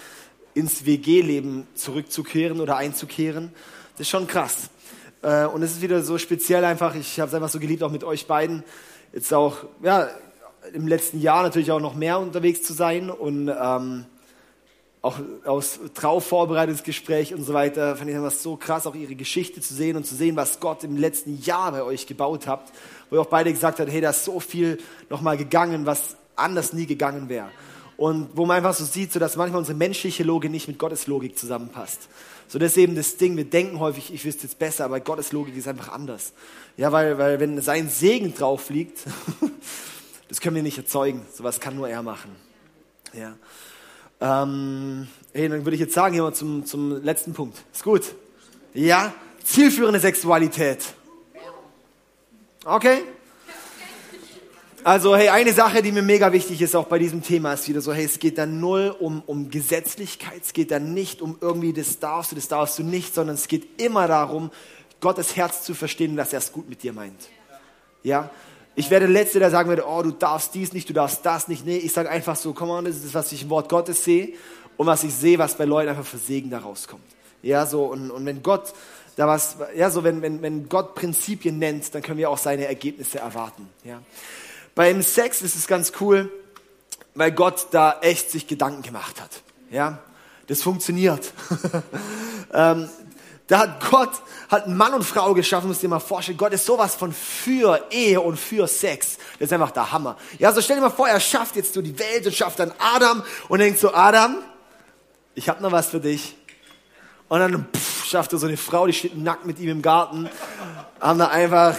[0.57, 3.53] ins WG-Leben zurückzukehren oder einzukehren.
[3.93, 4.71] Das ist schon krass.
[5.23, 7.93] Äh, und es ist wieder so speziell einfach, ich habe es einfach so geliebt, auch
[7.93, 8.65] mit euch beiden,
[9.13, 10.09] jetzt auch, ja,
[10.73, 14.07] im letzten Jahr natürlich auch noch mehr unterwegs zu sein und ähm,
[15.03, 19.75] auch aus Trauvorbereitungsgespräch und so weiter, fand ich das so krass, auch ihre Geschichte zu
[19.75, 22.73] sehen und zu sehen, was Gott im letzten Jahr bei euch gebaut habt,
[23.11, 24.79] wo ihr auch beide gesagt habt, hey, da ist so viel
[25.11, 27.51] nochmal gegangen, was anders nie gegangen wäre.
[27.97, 31.07] Und wo man einfach so sieht, so dass manchmal unsere menschliche Logik nicht mit Gottes
[31.07, 32.09] Logik zusammenpasst.
[32.49, 35.33] So das ist eben das Ding, wir denken häufig, ich wüsste jetzt besser, aber Gottes
[35.33, 36.33] Logik ist einfach anders.
[36.77, 39.01] Ja, weil, weil wenn sein Segen drauf liegt,
[40.29, 41.23] das können wir nicht erzeugen.
[41.33, 42.37] Sowas kann nur er machen.
[43.15, 43.35] Ja.
[44.21, 47.57] Ähm, hey, dann würde ich jetzt sagen, hier mal zum, zum letzten Punkt.
[47.73, 48.15] Ist gut.
[48.75, 50.85] Ja, zielführende Sexualität.
[52.65, 53.03] Okay?
[54.87, 57.81] Also, hey, eine Sache, die mir mega wichtig ist, auch bei diesem Thema, ist wieder
[57.81, 61.73] so, hey, es geht dann null um, um Gesetzlichkeit, es geht dann nicht um irgendwie,
[61.73, 64.53] das darfst du, das darfst du nicht, sondern es geht immer darum,
[65.01, 67.19] Gottes Herz zu verstehen, dass er es gut mit dir meint.
[68.05, 68.31] Ja?
[68.77, 71.49] Ich werde der Letzte, der sagen würde, oh, du darfst dies nicht, du darfst das
[71.49, 71.67] nicht.
[71.67, 74.05] Nee, ich sage einfach so, komm on, das ist das, was ich im Wort Gottes
[74.05, 74.35] sehe
[74.77, 77.03] und was ich sehe, was bei Leuten einfach für Segen daraus kommt.
[77.43, 78.73] Ja, so, und, und wenn Gott
[79.17, 82.67] da was, ja, so, wenn, wenn, wenn Gott Prinzipien nennt, dann können wir auch seine
[82.69, 83.69] Ergebnisse erwarten.
[83.83, 84.01] Ja.
[84.77, 86.31] Beim Sex ist es ganz cool,
[87.15, 89.31] weil Gott da echt sich Gedanken gemacht hat.
[89.71, 89.99] Ja,
[90.49, 91.33] das funktioniert.
[92.53, 92.89] ähm,
[93.47, 94.11] da hat Gott
[94.51, 96.37] hat Mann und Frau geschaffen, musst dir mal vorstellen.
[96.37, 99.17] Gott ist sowas von für Ehe und für Sex.
[99.39, 100.19] Das ist einfach der Hammer.
[100.39, 102.71] Ja, so stell dir mal vor, er schafft jetzt so die Welt und schafft dann
[102.79, 104.37] Adam und denkt so, Adam,
[105.35, 106.37] ich habe noch was für dich.
[107.29, 110.29] Und dann pff, schafft er so eine Frau, die steht nackt mit ihm im Garten.
[111.01, 111.79] Haben da einfach,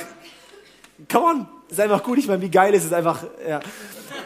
[1.09, 2.17] come on, ist einfach gut.
[2.17, 3.23] Ich meine, wie geil ist es einfach.
[3.47, 3.59] Ja.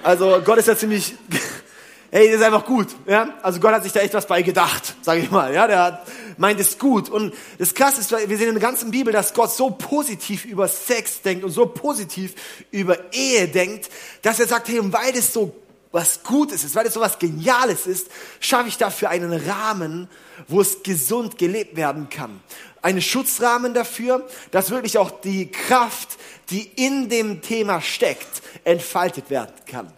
[0.04, 1.15] Also Gott ist ja ziemlich,
[2.12, 2.88] hey, das ist einfach gut.
[3.06, 3.36] Ja?
[3.41, 5.54] Also Gott hat sich da echt was bei gedacht, sage ich mal.
[5.54, 6.04] Ja, der
[6.38, 7.10] meint es gut.
[7.10, 10.67] Und das Krasse ist, wir sehen in der ganzen Bibel, dass Gott so positiv über
[10.67, 12.34] Sex denkt und so positiv
[12.71, 13.89] über Ehe denkt,
[14.21, 15.56] dass er sagt, hey, und weil das so
[15.91, 18.08] was Gutes ist, weil es so was Geniales ist,
[18.39, 20.08] schaffe ich dafür einen Rahmen,
[20.47, 22.39] wo es gesund gelebt werden kann.
[22.82, 26.17] Einen Schutzrahmen dafür, dass wirklich auch die Kraft,
[26.51, 29.91] die in dem Thema steckt, entfaltet werden kann.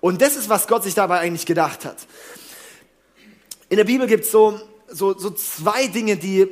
[0.00, 1.96] Und das ist, was Gott sich dabei eigentlich gedacht hat.
[3.68, 4.58] In der Bibel gibt es so,
[4.88, 6.48] so, so zwei Dinge, die,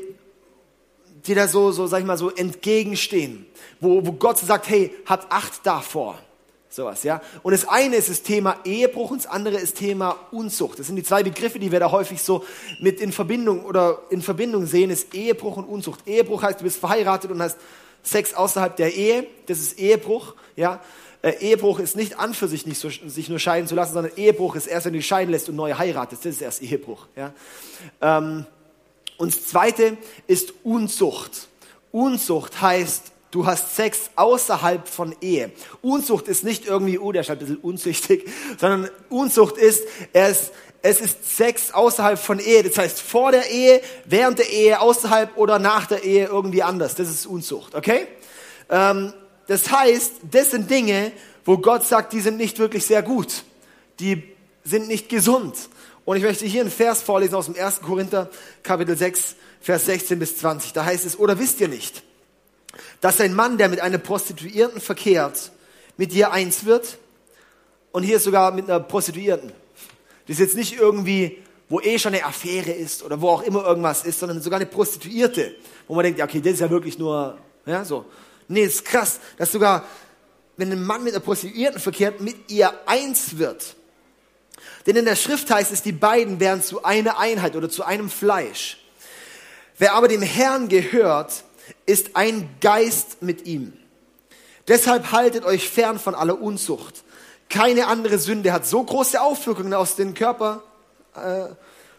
[1.27, 3.47] die da so, so, sag ich mal, so entgegenstehen,
[3.81, 6.19] wo, wo Gott sagt, hey, habt Acht davor.
[6.71, 7.23] Sowas, ja.
[7.43, 10.79] Und das eine ist das Thema Ehebruch und das andere ist Thema Unzucht.
[10.79, 12.45] Das sind die zwei Begriffe, die wir da häufig so
[12.79, 16.07] mit in Verbindung oder in Verbindung sehen, ist Ehebruch und Unzucht.
[16.07, 17.57] Ehebruch heißt, du bist verheiratet und hast
[18.03, 19.27] Sex außerhalb der Ehe.
[19.47, 20.81] Das ist Ehebruch, ja.
[21.21, 24.13] Äh, Ehebruch ist nicht an für sich nicht so, sich nur scheiden zu lassen, sondern
[24.17, 26.25] Ehebruch ist erst, wenn du dich scheiden lässt und neu heiratest.
[26.25, 27.33] Das ist erst Ehebruch, ja.
[28.01, 28.47] Ähm,
[29.17, 29.97] und das zweite
[30.29, 31.49] ist Unzucht.
[31.91, 35.53] Unzucht heißt, Du hast Sex außerhalb von Ehe.
[35.83, 38.27] Unzucht ist nicht irgendwie, oh, der ist ein bisschen unzüchtig,
[38.59, 39.85] sondern Unzucht ist,
[40.15, 40.51] es,
[40.83, 42.63] es ist Sex außerhalb von Ehe.
[42.63, 46.95] Das heißt, vor der Ehe, während der Ehe, außerhalb oder nach der Ehe irgendwie anders.
[46.95, 48.07] Das ist Unzucht, okay?
[48.71, 49.13] Ähm,
[49.47, 51.13] das heißt, das sind Dinge,
[51.45, 53.45] wo Gott sagt, die sind nicht wirklich sehr gut.
[53.99, 54.23] Die
[54.65, 55.57] sind nicht gesund.
[56.05, 57.81] Und ich möchte hier einen Vers vorlesen aus dem 1.
[57.81, 58.31] Korinther,
[58.63, 60.73] Kapitel 6, Vers 16 bis 20.
[60.73, 62.03] Da heißt es, oder wisst ihr nicht,
[63.01, 65.51] dass ein Mann, der mit einer Prostituierten verkehrt,
[65.97, 66.99] mit ihr eins wird
[67.93, 69.53] und hier sogar mit einer Prostituierten.
[70.29, 71.39] Das ist jetzt nicht irgendwie,
[71.71, 74.67] wo eh schon eine Affäre ist oder wo auch immer irgendwas ist, sondern sogar eine
[74.67, 75.55] Prostituierte,
[75.87, 78.05] wo man denkt, ja, okay, das ist ja wirklich nur, ja, so.
[78.47, 79.87] Nee, ist krass, dass sogar,
[80.59, 83.75] wenn ein Mann mit einer Prostituierten verkehrt, mit ihr eins wird.
[84.87, 88.11] Denn in der Schrift heißt es, die beiden werden zu einer Einheit oder zu einem
[88.11, 88.79] Fleisch.
[89.79, 91.45] Wer aber dem Herrn gehört,
[91.87, 93.73] ist ein Geist mit ihm.
[94.67, 97.03] Deshalb haltet euch fern von aller Unzucht.
[97.49, 100.63] Keine andere Sünde hat so große Auswirkungen auf den Körper,
[101.17, 101.47] äh,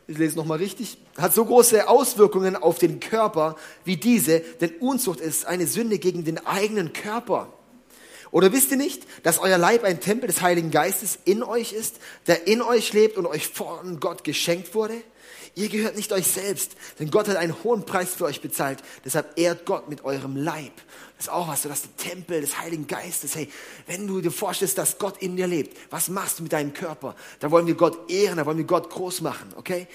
[0.07, 5.19] ich lese nochmal richtig, hat so große Auswirkungen auf den Körper wie diese, denn Unzucht
[5.19, 7.51] ist eine Sünde gegen den eigenen Körper.
[8.31, 11.95] Oder wisst ihr nicht, dass euer Leib ein Tempel des Heiligen Geistes in euch ist,
[12.27, 15.01] der in euch lebt und euch von Gott geschenkt wurde?
[15.55, 18.79] Ihr gehört nicht euch selbst, denn Gott hat einen hohen Preis für euch bezahlt.
[19.03, 20.73] Deshalb ehrt Gott mit eurem Leib.
[21.19, 23.49] Das ist auch was, so dass der Tempel des Heiligen Geistes, hey,
[23.87, 27.13] wenn du dir vorstellst, dass Gott in dir lebt, was machst du mit deinem Körper?
[27.41, 29.87] Da wollen wir Gott ehren, da wollen wir Gott groß machen, okay?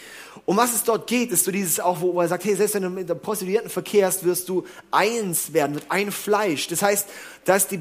[0.44, 2.82] Um was es dort geht, ist so dieses auch, wo er sagt, hey, selbst wenn
[2.82, 6.68] du mit der Prostituierten verkehrst, wirst du eins werden, mit ein Fleisch.
[6.68, 7.08] Das heißt,
[7.46, 7.80] dass die,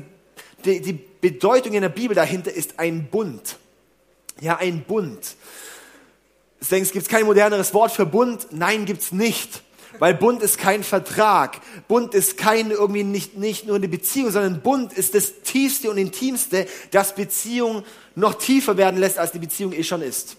[0.64, 3.58] die, die Bedeutung in der Bibel dahinter ist ein Bund.
[4.40, 5.36] Ja, ein Bund.
[6.72, 8.48] Denkst, gibt es kein moderneres Wort für Bund?
[8.52, 9.64] Nein, gibt's nicht.
[10.00, 11.60] Weil Bund ist kein Vertrag.
[11.88, 15.98] Bund ist kein irgendwie nicht, nicht nur eine Beziehung, sondern Bund ist das tiefste und
[15.98, 17.84] intimste, das Beziehung
[18.16, 20.38] noch tiefer werden lässt, als die Beziehung eh schon ist.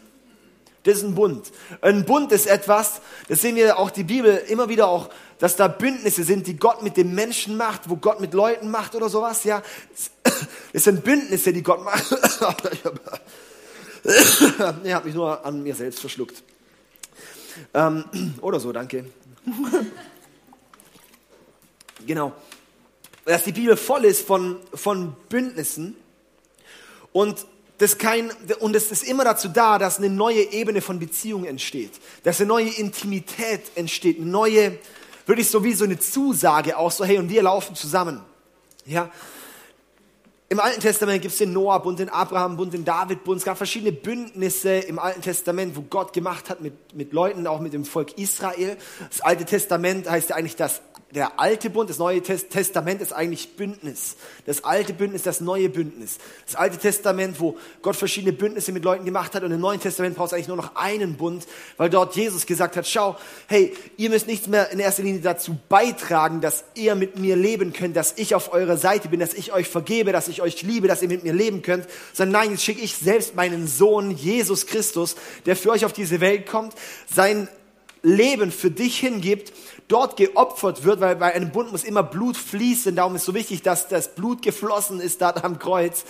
[0.84, 1.50] Das ist ein Bund.
[1.80, 5.66] Ein Bund ist etwas, das sehen wir auch die Bibel immer wieder auch, dass da
[5.66, 9.44] Bündnisse sind, die Gott mit dem Menschen macht, wo Gott mit Leuten macht oder sowas,
[9.44, 9.62] ja.
[10.72, 12.12] Es sind Bündnisse, die Gott macht.
[14.84, 16.42] er hat mich nur an mir selbst verschluckt.
[17.72, 18.04] Ähm,
[18.42, 19.06] oder so, danke.
[22.06, 22.32] genau.
[23.24, 25.96] Dass die Bibel voll ist von, von Bündnissen
[27.12, 27.46] und
[27.78, 28.30] das kein,
[28.60, 32.48] und es ist immer dazu da, dass eine neue Ebene von Beziehung entsteht, dass eine
[32.48, 34.78] neue Intimität entsteht, eine neue,
[35.26, 38.20] wirklich so wie so eine Zusage auch so, hey, und wir laufen zusammen.
[38.86, 39.10] Ja,
[40.50, 43.38] im Alten Testament gibt es den Noah-Bund, den Abraham-Bund, den David-Bund.
[43.38, 47.60] Es gab verschiedene Bündnisse im Alten Testament, wo Gott gemacht hat mit, mit Leuten, auch
[47.60, 48.76] mit dem Volk Israel.
[49.08, 50.82] Das Alte Testament heißt ja eigentlich das
[51.14, 54.16] der alte Bund, das neue Testament ist eigentlich Bündnis.
[54.46, 56.18] Das alte Bündnis, das neue Bündnis.
[56.44, 60.16] Das alte Testament, wo Gott verschiedene Bündnisse mit Leuten gemacht hat und im neuen Testament
[60.16, 61.46] braucht es eigentlich nur noch einen Bund,
[61.76, 65.56] weil dort Jesus gesagt hat, schau, hey, ihr müsst nichts mehr in erster Linie dazu
[65.68, 69.52] beitragen, dass ihr mit mir leben könnt, dass ich auf eurer Seite bin, dass ich
[69.52, 72.64] euch vergebe, dass ich euch liebe, dass ihr mit mir leben könnt, sondern nein, jetzt
[72.64, 75.14] schicke ich selbst meinen Sohn Jesus Christus,
[75.46, 76.74] der für euch auf diese Welt kommt,
[77.06, 77.46] sein
[78.02, 79.52] Leben für dich hingibt
[79.88, 82.96] dort geopfert wird, weil bei einem Bund muss immer Blut fließen.
[82.96, 86.04] Darum ist so wichtig, dass das Blut geflossen ist da am Kreuz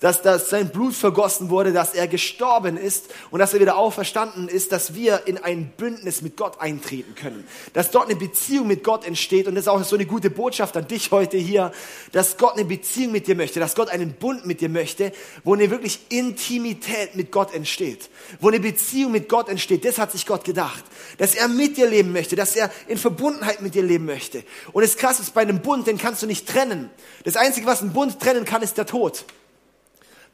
[0.00, 4.48] dass, dass sein Blut vergossen wurde, dass er gestorben ist und dass er wieder auferstanden
[4.48, 7.46] ist, dass wir in ein Bündnis mit Gott eintreten können.
[7.72, 10.76] Dass dort eine Beziehung mit Gott entsteht und das ist auch so eine gute Botschaft
[10.76, 11.72] an dich heute hier,
[12.12, 15.12] dass Gott eine Beziehung mit dir möchte, dass Gott einen Bund mit dir möchte,
[15.44, 18.10] wo eine wirklich Intimität mit Gott entsteht,
[18.40, 19.84] wo eine Beziehung mit Gott entsteht.
[19.84, 20.84] Das hat sich Gott gedacht,
[21.18, 24.44] dass er mit dir leben möchte, dass er in Verbundenheit mit dir leben möchte.
[24.72, 26.90] Und das Krasse ist, bei einem Bund, den kannst du nicht trennen.
[27.24, 29.24] Das Einzige, was einen Bund trennen kann, ist der Tod.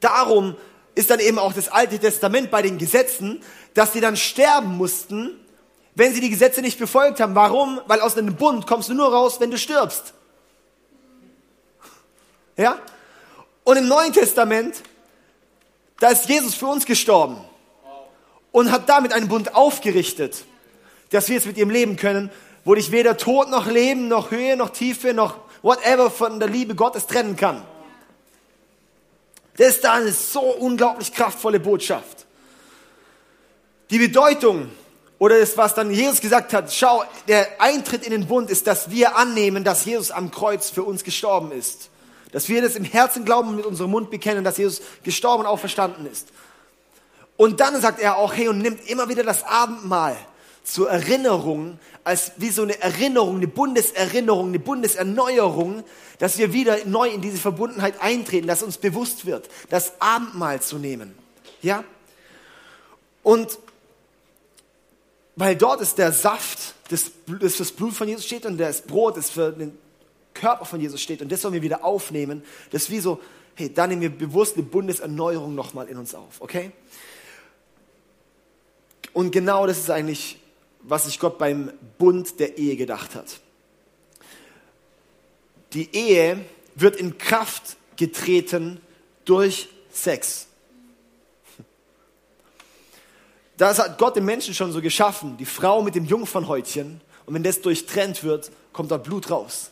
[0.01, 0.57] Darum
[0.95, 3.43] ist dann eben auch das Alte Testament bei den Gesetzen,
[3.75, 5.39] dass sie dann sterben mussten,
[5.95, 7.35] wenn sie die Gesetze nicht befolgt haben.
[7.35, 7.81] Warum?
[7.87, 10.13] Weil aus einem Bund kommst du nur raus, wenn du stirbst.
[12.57, 12.79] Ja?
[13.65, 14.83] Und im Neuen Testament,
[16.01, 17.37] da ist Jesus für uns gestorben
[18.51, 20.45] und hat damit einen Bund aufgerichtet,
[21.11, 22.31] dass wir jetzt mit ihm leben können,
[22.65, 26.75] wo dich weder Tod noch Leben, noch Höhe, noch Tiefe, noch whatever von der Liebe
[26.75, 27.63] Gottes trennen kann.
[29.57, 32.27] Das ist da eine so unglaublich kraftvolle Botschaft.
[33.91, 34.71] Die Bedeutung
[35.19, 38.91] oder das, was dann Jesus gesagt hat, schau, der Eintritt in den Bund ist, dass
[38.91, 41.91] wir annehmen, dass Jesus am Kreuz für uns gestorben ist.
[42.33, 45.47] Dass wir das im Herzen glauben und mit unserem Mund bekennen, dass Jesus gestorben und
[45.47, 46.29] auferstanden ist.
[47.37, 50.17] Und dann sagt er auch, hey, und nimmt immer wieder das Abendmahl
[50.65, 55.83] zur Erinnerung, als wie so eine Erinnerung, eine Bundeserinnerung, eine Bundeserneuerung,
[56.19, 60.79] dass wir wieder neu in diese Verbundenheit eintreten, dass uns bewusst wird, das Abendmahl zu
[60.79, 61.15] nehmen.
[61.63, 61.85] Ja?
[63.23, 63.59] Und
[65.37, 69.17] weil dort ist der Saft, das, für das Blut von Jesus steht und das Brot,
[69.17, 69.77] das für den
[70.35, 71.23] Körper von Jesus steht.
[71.23, 72.43] Und das sollen wir wieder aufnehmen.
[72.71, 73.21] Das ist wie so,
[73.55, 76.73] hey, da nehmen wir bewusst eine Bundeserneuerung nochmal in uns auf, okay?
[79.13, 80.39] Und genau das ist eigentlich,
[80.83, 83.41] was sich Gott beim Bund der Ehe gedacht hat.
[85.73, 88.81] Die Ehe wird in Kraft getreten
[89.25, 90.47] durch Sex.
[93.57, 97.01] Das hat Gott den Menschen schon so geschaffen, die Frau mit dem Jungfernhäutchen.
[97.27, 99.71] Und wenn das durchtrennt wird, kommt dort Blut raus.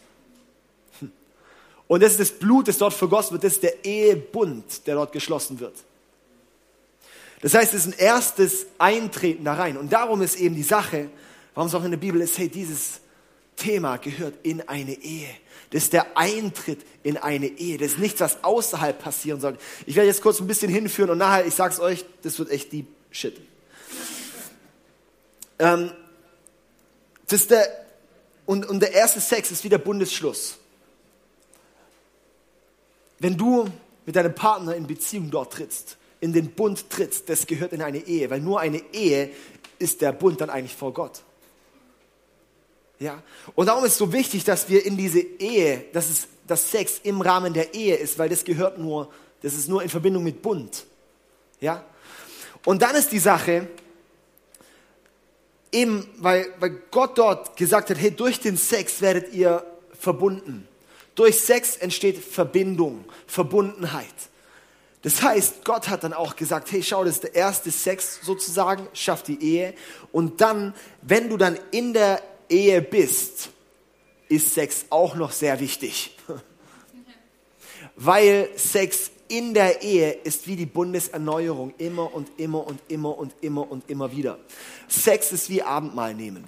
[1.89, 5.11] Und das ist das Blut, das dort vergossen wird, das ist der Ehebund, der dort
[5.11, 5.75] geschlossen wird.
[7.43, 9.77] Das heißt, es ist ein erstes Eintreten da rein.
[9.77, 11.09] Und darum ist eben die Sache,
[11.55, 13.01] warum es auch in der Bibel ist, hey, dieses
[13.57, 15.29] Thema gehört in eine Ehe.
[15.71, 17.79] Das ist der Eintritt in eine Ehe.
[17.79, 19.57] Das ist nichts, was außerhalb passieren soll.
[19.87, 22.73] Ich werde jetzt kurz ein bisschen hinführen und nachher, ich sag's euch, das wird echt
[22.73, 23.41] deep shit.
[25.59, 25.93] Ähm,
[27.29, 27.87] das der,
[28.47, 30.59] und, und der erste Sex ist wie der Bundesschluss.
[33.19, 33.69] Wenn du
[34.07, 38.07] mit deinem Partner in Beziehung dort trittst, in den Bund trittst, das gehört in eine
[38.07, 39.31] Ehe, weil nur eine Ehe
[39.79, 41.23] ist der Bund dann eigentlich vor Gott.
[42.99, 43.23] Ja?
[43.55, 47.01] Und darum ist es so wichtig, dass wir in diese Ehe, dass es das Sex
[47.03, 49.11] im Rahmen der Ehe ist, weil das gehört nur,
[49.43, 50.85] das ist nur in Verbindung mit Bund.
[51.61, 51.85] Ja?
[52.67, 53.69] Und dann ist die Sache,
[55.73, 59.65] eben, weil, weil Gott dort gesagt hat, hey, durch den Sex werdet ihr
[59.99, 60.69] verbunden.
[61.15, 64.07] Durch Sex entsteht Verbindung, Verbundenheit.
[65.03, 68.87] Das heißt, Gott hat dann auch gesagt, hey, schau, das ist der erste Sex sozusagen,
[68.93, 69.75] schafft die Ehe.
[70.13, 73.51] Und dann, wenn du dann in der Ehe bist,
[74.29, 76.17] ist Sex auch noch sehr wichtig.
[77.97, 83.33] Weil Sex in der Ehe ist wie die Bundeserneuerung immer und immer und immer und
[83.41, 84.39] immer und immer wieder.
[84.89, 86.45] Sex ist wie Abendmahl nehmen.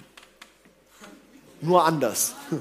[1.61, 2.35] Nur anders.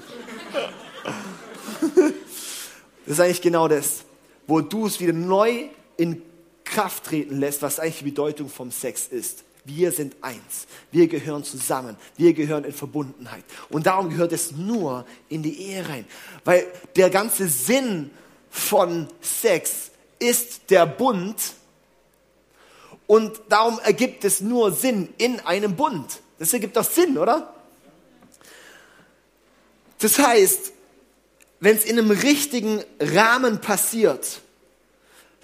[3.04, 4.04] Das ist eigentlich genau das,
[4.46, 6.22] wo du es wieder neu in
[6.64, 9.44] Kraft treten lässt, was eigentlich die Bedeutung vom Sex ist.
[9.64, 10.66] Wir sind eins.
[10.90, 11.96] Wir gehören zusammen.
[12.16, 13.44] Wir gehören in Verbundenheit.
[13.68, 16.04] Und darum gehört es nur in die Ehe rein.
[16.44, 18.10] Weil der ganze Sinn
[18.50, 21.36] von Sex ist der Bund.
[23.06, 26.20] Und darum ergibt es nur Sinn in einem Bund.
[26.38, 27.54] Das ergibt doch Sinn, oder?
[30.00, 30.72] Das heißt,
[31.60, 34.40] wenn es in einem richtigen Rahmen passiert,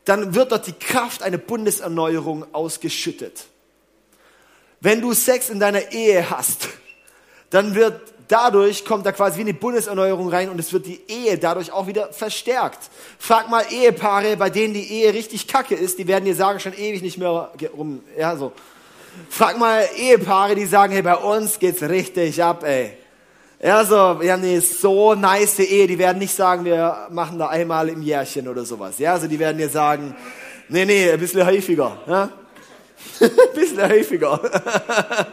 [0.09, 3.44] dann wird dort die Kraft einer Bundeserneuerung ausgeschüttet.
[4.81, 6.68] Wenn du Sex in deiner Ehe hast,
[7.51, 11.38] dann wird dadurch kommt da quasi wie eine Bundeserneuerung rein und es wird die Ehe
[11.38, 12.79] dadurch auch wieder verstärkt.
[13.18, 16.75] Frag mal Ehepaare, bei denen die Ehe richtig kacke ist, die werden dir sagen, schon
[16.75, 18.52] ewig nicht mehr rum, ja, so.
[19.29, 22.98] Frag mal Ehepaare, die sagen, hey, bei uns geht's richtig ab, ey.
[23.61, 27.48] Ja, so, wir haben eine so nice Ehe, die werden nicht sagen, wir machen da
[27.48, 29.00] einmal im Jährchen oder sowas.
[29.00, 30.15] Ja, also die werden dir sagen,
[30.69, 32.00] nee, nee, ein bisschen häufiger.
[32.06, 32.31] Ja?
[33.21, 34.40] ein bisschen häufiger.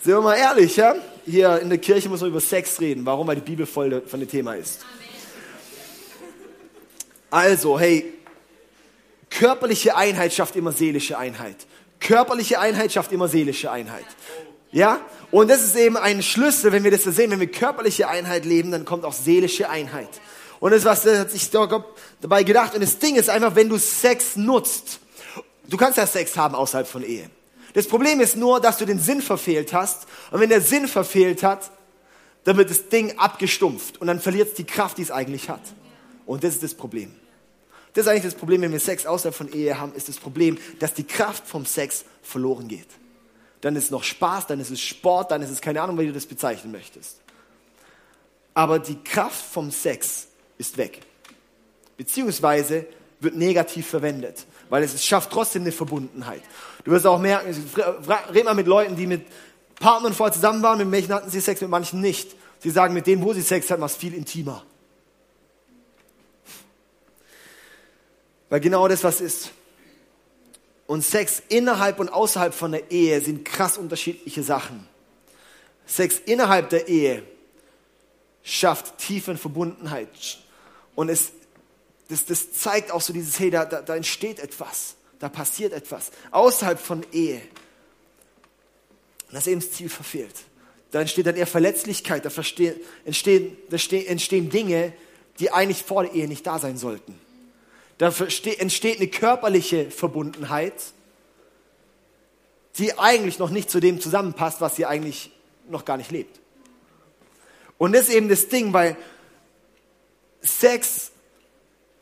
[0.00, 0.94] Sind wir mal ehrlich, ja?
[1.26, 3.04] Hier in der Kirche muss man über Sex reden.
[3.04, 3.26] Warum?
[3.26, 4.80] Weil die Bibel voll von dem Thema ist.
[7.28, 8.12] Also, hey,
[9.30, 11.56] körperliche Einheit schafft immer seelische Einheit.
[11.98, 14.04] Körperliche Einheit schafft immer seelische Einheit.
[14.72, 15.00] Ja?
[15.30, 18.72] Und das ist eben ein Schlüssel, wenn wir das sehen, wenn wir körperliche Einheit leben,
[18.72, 20.08] dann kommt auch seelische Einheit.
[20.58, 22.74] Und das, was das hat sich dabei gedacht.
[22.74, 25.00] Und das Ding ist einfach, wenn du Sex nutzt,
[25.68, 27.30] du kannst ja Sex haben außerhalb von Ehe.
[27.74, 30.06] Das Problem ist nur, dass du den Sinn verfehlt hast.
[30.30, 31.70] Und wenn der Sinn verfehlt hat,
[32.44, 35.62] dann wird das Ding abgestumpft und dann verliert es die Kraft, die es eigentlich hat.
[36.26, 37.14] Und das ist das Problem.
[37.94, 40.58] Das ist eigentlich das Problem, wenn wir Sex außerhalb von Ehe haben, ist das Problem,
[40.78, 42.88] dass die Kraft vom Sex verloren geht.
[43.62, 46.06] Dann ist es noch Spaß, dann ist es Sport, dann ist es keine Ahnung, wie
[46.06, 47.20] du das bezeichnen möchtest.
[48.54, 50.26] Aber die Kraft vom Sex
[50.58, 51.00] ist weg.
[51.96, 52.86] Beziehungsweise
[53.20, 56.42] wird negativ verwendet, weil es schafft trotzdem eine Verbundenheit.
[56.84, 57.54] Du wirst auch merken,
[58.34, 59.26] red mal mit Leuten, die mit
[59.76, 62.34] Partnern vorher zusammen waren, mit welchen hatten sie Sex, mit manchen nicht.
[62.58, 64.64] Sie sagen, mit denen, wo sie Sex hatten, war es viel intimer.
[68.50, 69.50] Weil genau das was ist.
[70.86, 74.86] Und Sex innerhalb und außerhalb von der Ehe sind krass unterschiedliche Sachen.
[75.86, 77.22] Sex innerhalb der Ehe
[78.42, 80.08] schafft tiefe Verbundenheit.
[80.94, 81.32] Und es,
[82.08, 86.10] das, das zeigt auch so dieses, hey, da, da, da entsteht etwas, da passiert etwas.
[86.30, 87.40] Außerhalb von Ehe.
[89.28, 90.34] Und das eben das Ziel verfehlt.
[90.90, 92.30] Da entsteht dann eher Verletzlichkeit, da
[93.06, 94.92] entstehen, da entstehen Dinge,
[95.38, 97.18] die eigentlich vor der Ehe nicht da sein sollten.
[98.02, 100.74] Da entsteht eine körperliche Verbundenheit,
[102.76, 105.30] die eigentlich noch nicht zu dem zusammenpasst, was sie eigentlich
[105.68, 106.40] noch gar nicht lebt.
[107.78, 108.96] Und das ist eben das Ding, weil
[110.40, 111.12] Sex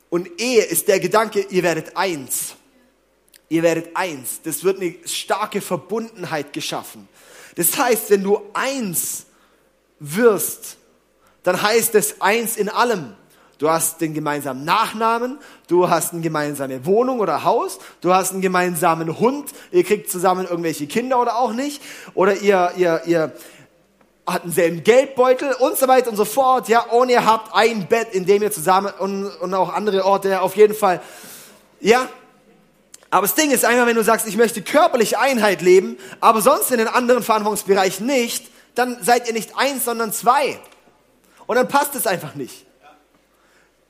[0.08, 2.54] und Ehe ist der Gedanke, ihr werdet eins.
[3.50, 4.40] Ihr werdet eins.
[4.42, 7.10] Das wird eine starke Verbundenheit geschaffen.
[7.56, 9.26] Das heißt, wenn du eins
[9.98, 10.78] wirst,
[11.42, 13.16] dann heißt es eins in allem.
[13.60, 15.38] Du hast den gemeinsamen Nachnamen,
[15.68, 20.46] du hast eine gemeinsame Wohnung oder Haus, du hast einen gemeinsamen Hund, ihr kriegt zusammen
[20.46, 21.82] irgendwelche Kinder oder auch nicht,
[22.14, 23.34] oder ihr, ihr, ihr
[24.26, 28.14] habt denselben Geldbeutel und so weiter und so fort, ja, und ihr habt ein Bett,
[28.14, 31.02] in dem ihr zusammen und, und auch andere Orte auf jeden Fall,
[31.80, 32.08] ja.
[33.10, 36.70] Aber das Ding ist einfach, wenn du sagst, ich möchte körperliche Einheit leben, aber sonst
[36.70, 40.58] in den anderen Verantwortungsbereichen nicht, dann seid ihr nicht eins, sondern zwei.
[41.46, 42.69] Und dann passt es einfach nicht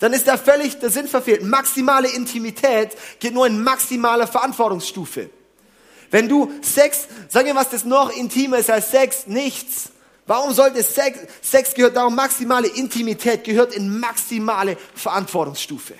[0.01, 1.45] dann ist da völlig der Sinn verfehlt.
[1.45, 5.31] Maximale Intimität geht nur in maximale Verantwortungsstufe.
[6.11, 9.27] Wenn du Sex, sag mir, was das noch intimer ist als Sex?
[9.27, 9.91] Nichts.
[10.27, 15.95] Warum sollte Sex, Sex gehört darum, maximale Intimität gehört in maximale Verantwortungsstufe.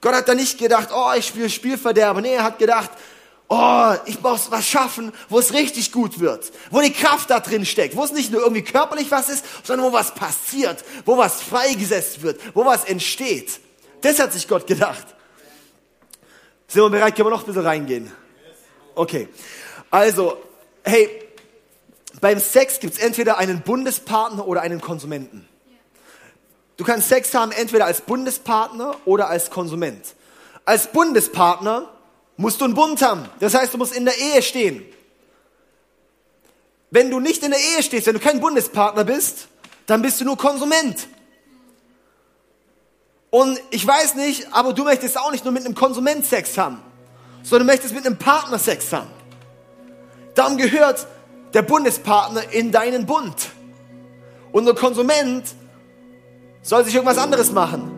[0.00, 2.20] Gott hat da nicht gedacht, oh, ich spiele Spielverderber.
[2.20, 2.90] Nee, er hat gedacht,
[3.48, 7.66] oh, ich muss was schaffen, wo es richtig gut wird, wo die Kraft da drin
[7.66, 11.42] steckt, wo es nicht nur irgendwie körperlich was ist, sondern wo was passiert, wo was
[11.42, 13.60] freigesetzt wird, wo was entsteht.
[14.00, 15.06] Das hat sich Gott gedacht.
[16.68, 17.14] Sind wir bereit?
[17.14, 18.10] Können wir noch ein bisschen reingehen?
[18.94, 19.28] Okay.
[19.90, 20.38] Also,
[20.82, 21.08] hey,
[22.20, 25.48] beim Sex gibt es entweder einen Bundespartner oder einen Konsumenten.
[26.76, 30.14] Du kannst Sex haben entweder als Bundespartner oder als Konsument.
[30.64, 31.93] Als Bundespartner
[32.36, 33.28] musst du einen Bund haben.
[33.40, 34.84] Das heißt, du musst in der Ehe stehen.
[36.90, 39.48] Wenn du nicht in der Ehe stehst, wenn du kein Bundespartner bist,
[39.86, 41.08] dann bist du nur Konsument.
[43.30, 46.80] Und ich weiß nicht, aber du möchtest auch nicht nur mit einem Konsument Sex haben,
[47.42, 49.10] sondern du möchtest mit einem Partner Sex haben.
[50.34, 51.06] Darum gehört
[51.52, 53.50] der Bundespartner in deinen Bund.
[54.52, 55.44] Und der Konsument
[56.62, 57.93] soll sich irgendwas anderes machen.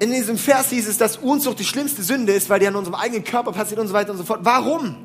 [0.00, 2.94] In diesem Vers hieß es, dass Unzucht die schlimmste Sünde ist, weil die an unserem
[2.94, 4.40] eigenen Körper passiert und so weiter und so fort.
[4.42, 4.96] Warum?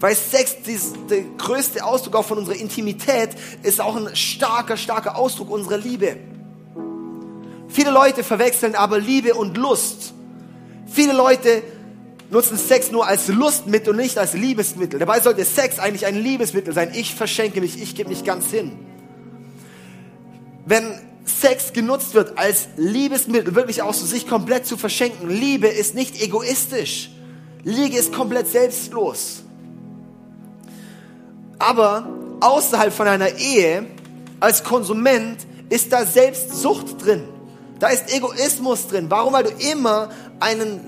[0.00, 3.30] Weil Sex, dies, der größte Ausdruck auch von unserer Intimität,
[3.62, 6.16] ist auch ein starker, starker Ausdruck unserer Liebe.
[7.68, 10.12] Viele Leute verwechseln aber Liebe und Lust.
[10.86, 11.62] Viele Leute
[12.30, 14.98] nutzen Sex nur als Lustmittel und nicht als Liebesmittel.
[14.98, 16.92] Dabei sollte Sex eigentlich ein Liebesmittel sein.
[16.94, 18.72] Ich verschenke mich, ich gebe mich ganz hin.
[20.66, 25.28] Wenn Sex genutzt wird als Liebesmittel, wirklich auch so sich komplett zu verschenken.
[25.28, 27.10] Liebe ist nicht egoistisch.
[27.62, 29.42] Liebe ist komplett selbstlos.
[31.58, 32.06] Aber
[32.40, 33.86] außerhalb von einer Ehe,
[34.40, 35.38] als Konsument,
[35.70, 37.24] ist da Selbstsucht drin.
[37.78, 39.06] Da ist Egoismus drin.
[39.08, 39.32] Warum?
[39.32, 40.10] Weil du immer
[40.40, 40.80] einen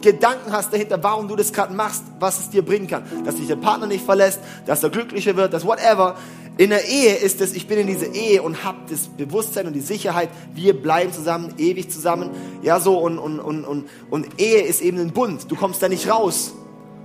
[0.00, 3.04] Gedanken hast dahinter, warum du das gerade machst, was es dir bringen kann.
[3.24, 6.16] Dass dich der Partner nicht verlässt, dass er glücklicher wird, dass whatever.
[6.58, 9.74] In der Ehe ist es, ich bin in dieser Ehe und habe das Bewusstsein und
[9.74, 12.30] die Sicherheit, wir bleiben zusammen, ewig zusammen.
[12.62, 15.50] Ja, so und, und, und, und, und Ehe ist eben ein Bund.
[15.50, 16.54] Du kommst da nicht raus.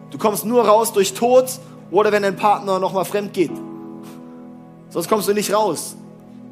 [0.09, 3.51] Du kommst nur raus durch Tod oder wenn dein Partner nochmal fremd geht.
[4.89, 5.97] Sonst kommst du nicht raus.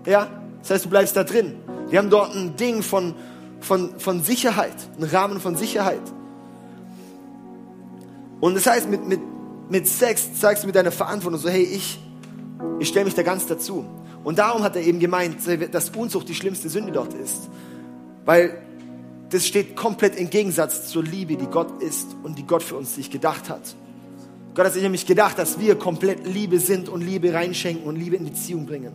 [0.05, 0.27] Ja,
[0.61, 1.55] das heißt, du bleibst da drin.
[1.89, 3.15] Wir haben dort ein Ding von,
[3.61, 6.01] von, von Sicherheit, einen Rahmen von Sicherheit.
[8.41, 9.21] Und das heißt, mit, mit,
[9.69, 11.99] mit Sex zeigst du mit deiner Verantwortung so, hey, ich,
[12.79, 13.85] ich stelle mich da ganz dazu.
[14.23, 15.37] Und darum hat er eben gemeint,
[15.71, 17.49] dass Unzucht die schlimmste Sünde dort ist.
[18.25, 18.61] Weil
[19.29, 22.95] das steht komplett im Gegensatz zur Liebe, die Gott ist und die Gott für uns
[22.95, 23.75] sich gedacht hat.
[24.55, 28.15] Gott hat sich nämlich gedacht, dass wir komplett Liebe sind und Liebe reinschenken und Liebe
[28.15, 28.91] in Beziehung bringen.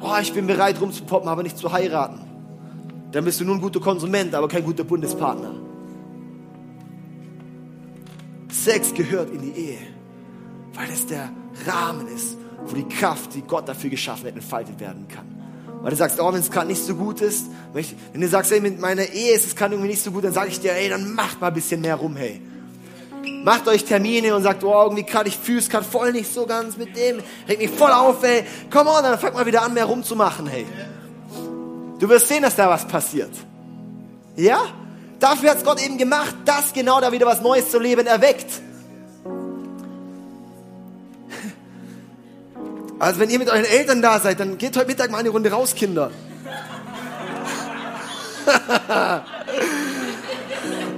[0.00, 2.20] oh, ich bin bereit rumzupoppen, aber nicht zu heiraten.
[3.12, 5.54] Dann bist du nur ein guter Konsument, aber kein guter Bundespartner.
[8.50, 9.78] Sex gehört in die Ehe,
[10.74, 11.30] weil es der
[11.66, 12.36] Rahmen ist,
[12.66, 15.26] wo die Kraft, die Gott dafür geschaffen hat, entfaltet werden kann.
[15.82, 18.60] Weil du sagst, oh, wenn es gerade nicht so gut ist, wenn du sagst, ey,
[18.60, 20.88] mit meiner Ehe ist es gerade irgendwie nicht so gut, dann sage ich dir, ey,
[20.88, 22.40] dann macht mal ein bisschen mehr rum, hey.
[23.44, 26.46] Macht euch Termine und sagt, oh, irgendwie gerade, ich fühle es gerade voll nicht so
[26.46, 28.44] ganz mit dem, regt mich voll auf, ey.
[28.70, 30.66] Komm on, dann fang mal wieder an, mehr rumzumachen, hey.
[31.98, 33.30] Du wirst sehen, dass da was passiert.
[34.36, 34.60] Ja?
[35.18, 38.60] Dafür hat es Gott eben gemacht, dass genau da wieder was Neues zu leben erweckt.
[43.02, 45.50] Also wenn ihr mit euren Eltern da seid, dann geht heute Mittag mal eine Runde
[45.50, 46.12] raus, Kinder.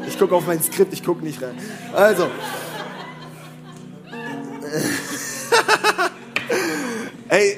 [0.06, 1.58] ich gucke auf mein Skript, ich gucke nicht rein.
[1.94, 2.28] Also.
[7.30, 7.56] Ey,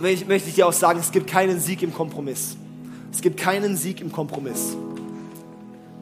[0.00, 2.56] möchte ich dir auch sagen, es gibt keinen Sieg im Kompromiss.
[3.12, 4.74] Es gibt keinen Sieg im Kompromiss.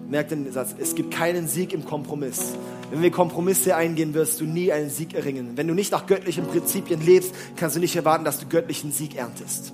[0.09, 2.55] Merkt den Satz, es gibt keinen Sieg im Kompromiss.
[2.91, 5.53] Wenn wir Kompromisse eingehen, wirst du nie einen Sieg erringen.
[5.57, 9.17] Wenn du nicht nach göttlichen Prinzipien lebst, kannst du nicht erwarten, dass du göttlichen Sieg
[9.17, 9.73] erntest.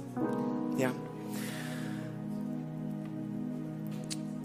[0.79, 0.91] Ja.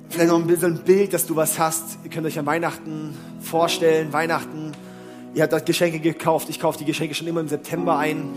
[0.10, 2.00] Vielleicht noch ein bisschen ein Bild, dass du was hast.
[2.04, 4.12] Ihr könnt euch an Weihnachten vorstellen.
[4.12, 4.74] Weihnachten,
[5.34, 6.50] ihr habt dort Geschenke gekauft.
[6.50, 8.34] Ich kaufe die Geschenke schon immer im September ein.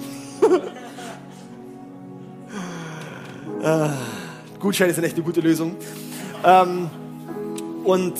[3.63, 3.89] äh,
[4.61, 5.75] Gutscheine sind echt eine gute Lösung.
[6.45, 6.91] Ähm,
[7.85, 8.15] und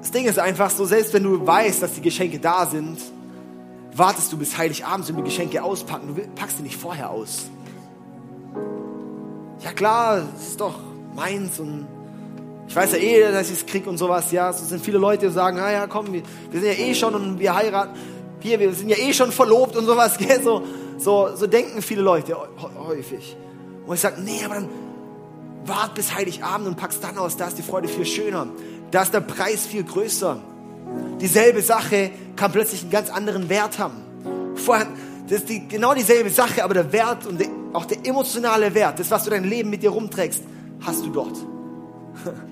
[0.00, 2.98] das Ding ist einfach so, selbst wenn du weißt, dass die Geschenke da sind,
[3.94, 6.14] wartest du bis Heiligabend und die Geschenke auspacken.
[6.14, 7.50] Du packst die nicht vorher aus.
[9.62, 10.78] Ja klar, es ist doch
[11.14, 11.86] meins und
[12.66, 14.30] ich weiß ja eh, dass ich es krieg und sowas.
[14.30, 17.14] Ja, es sind viele Leute, die sagen, naja, komm, wir, wir, sind ja eh schon
[17.14, 17.98] und wir heiraten.
[18.40, 20.16] Hier, wir sind ja eh schon verlobt und sowas.
[20.18, 20.42] Gell?
[20.42, 20.62] So,
[20.96, 22.36] so, so denken viele Leute
[22.86, 23.36] häufig.
[23.86, 24.68] Und ich sage, nee, aber dann
[25.64, 27.36] wart bis Heiligabend und packst dann aus.
[27.36, 28.46] Da ist die Freude viel schöner.
[28.90, 30.40] Da ist der Preis viel größer.
[31.20, 34.02] Dieselbe Sache kann plötzlich einen ganz anderen Wert haben.
[34.56, 34.86] Vorher,
[35.28, 38.98] das ist die, genau dieselbe Sache, aber der Wert und der, auch der emotionale Wert,
[38.98, 40.42] das, was du dein Leben mit dir rumträgst,
[40.80, 41.36] hast du dort.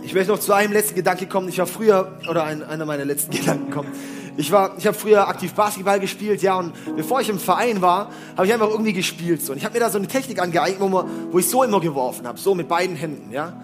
[0.00, 1.50] Ich möchte noch zu einem letzten Gedanke kommen.
[1.50, 3.90] Ich war früher, oder ein, einer meiner letzten Gedanken kommt.
[4.38, 8.46] Ich ich habe früher aktiv Basketball gespielt, ja, und bevor ich im Verein war, habe
[8.46, 9.42] ich einfach irgendwie gespielt.
[9.42, 9.50] So.
[9.50, 12.24] Und ich habe mir da so eine Technik angeeignet, wo, wo ich so immer geworfen
[12.24, 13.60] habe, so mit beiden Händen, ja.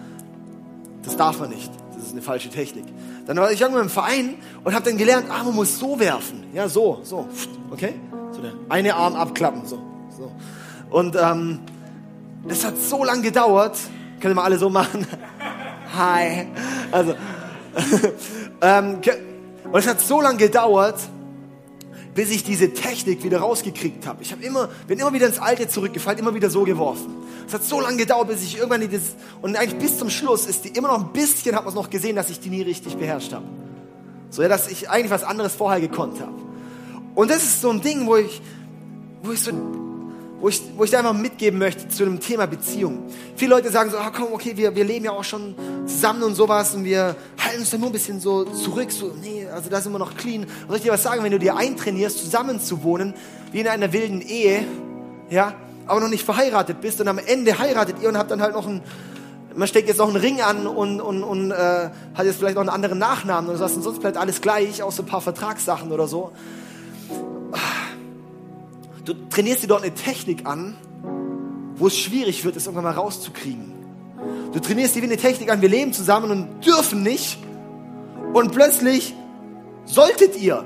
[1.03, 1.71] Das darf man nicht.
[1.95, 2.83] Das ist eine falsche Technik.
[3.25, 6.43] Dann war ich irgendwann im Verein und habe dann gelernt, ah, man muss so werfen.
[6.53, 7.25] Ja, so, so.
[7.71, 7.93] Okay?
[8.33, 9.81] So der eine Arm abklappen, so.
[10.09, 10.29] so.
[10.89, 11.59] Und ähm,
[12.49, 13.77] das hat so lange gedauert.
[14.19, 15.07] Können wir alle so machen?
[15.97, 16.47] Hi.
[16.91, 17.15] Also,
[18.61, 18.99] ähm,
[19.71, 20.99] und es hat so lange gedauert,
[22.13, 24.23] bis ich diese Technik wieder rausgekriegt habe.
[24.23, 27.13] Ich hab immer, bin immer wieder ins Alte zurückgefallen, immer wieder so geworfen.
[27.45, 28.99] Es hat so lange gedauert, bis ich irgendwann die,
[29.41, 31.89] und eigentlich bis zum Schluss ist die immer noch ein bisschen, hat man es noch
[31.89, 33.45] gesehen, dass ich die nie richtig beherrscht habe.
[34.29, 36.33] So, ja, dass ich eigentlich was anderes vorher gekonnt habe.
[37.15, 38.41] Und das ist so ein Ding, wo ich,
[39.21, 39.51] wo ich so
[40.45, 43.07] wo ich, wo ich dir einfach mitgeben möchte zu dem Thema Beziehung.
[43.35, 45.55] Viele Leute sagen so, ah, komm, okay, wir, wir leben ja auch schon
[45.87, 49.47] zusammen und sowas und wir halten uns da nur ein bisschen so zurück, so, nee,
[49.51, 50.43] also da sind wir noch clean.
[50.43, 53.15] Und soll ich dir was sagen, wenn du dir eintrainierst, zusammen zu wohnen,
[53.53, 54.65] wie in einer wilden Ehe,
[55.31, 55.55] ja,
[55.87, 58.67] aber noch nicht verheiratet bist und am Ende heiratet ihr und habt dann halt noch
[58.67, 58.81] ein,
[59.55, 61.55] man steckt jetzt noch einen Ring an und, und, und äh,
[62.13, 65.01] hat jetzt vielleicht noch einen anderen Nachnamen oder sowas und sonst bleibt alles gleich, außer
[65.01, 66.33] ein paar Vertragssachen oder so.
[69.05, 70.75] Du trainierst dir dort eine Technik an,
[71.75, 73.73] wo es schwierig wird, es irgendwann mal rauszukriegen.
[74.51, 77.37] Du trainierst dir wie eine Technik an, wir leben zusammen und dürfen nicht.
[78.33, 79.13] Und plötzlich
[79.85, 80.65] solltet ihr.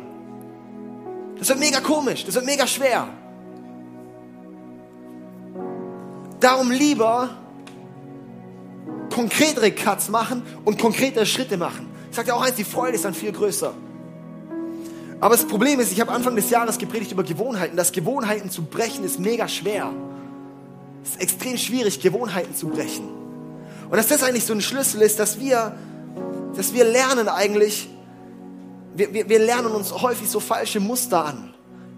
[1.37, 3.09] Das wird mega komisch, das wird mega schwer.
[6.39, 7.31] Darum lieber
[9.13, 11.87] konkretere Cuts machen und konkretere Schritte machen.
[12.09, 13.73] Ich sage dir auch eins, die Freude ist dann viel größer.
[15.21, 17.75] Aber das Problem ist, ich habe Anfang des Jahres gepredigt über Gewohnheiten.
[17.75, 19.91] Das Gewohnheiten zu brechen ist mega schwer.
[21.03, 23.09] Es ist extrem schwierig, Gewohnheiten zu brechen.
[23.89, 25.75] Und dass das eigentlich so ein Schlüssel ist, dass wir,
[26.55, 27.89] dass wir lernen eigentlich,
[28.95, 31.53] wir, wir, wir lernen uns häufig so falsche Muster an.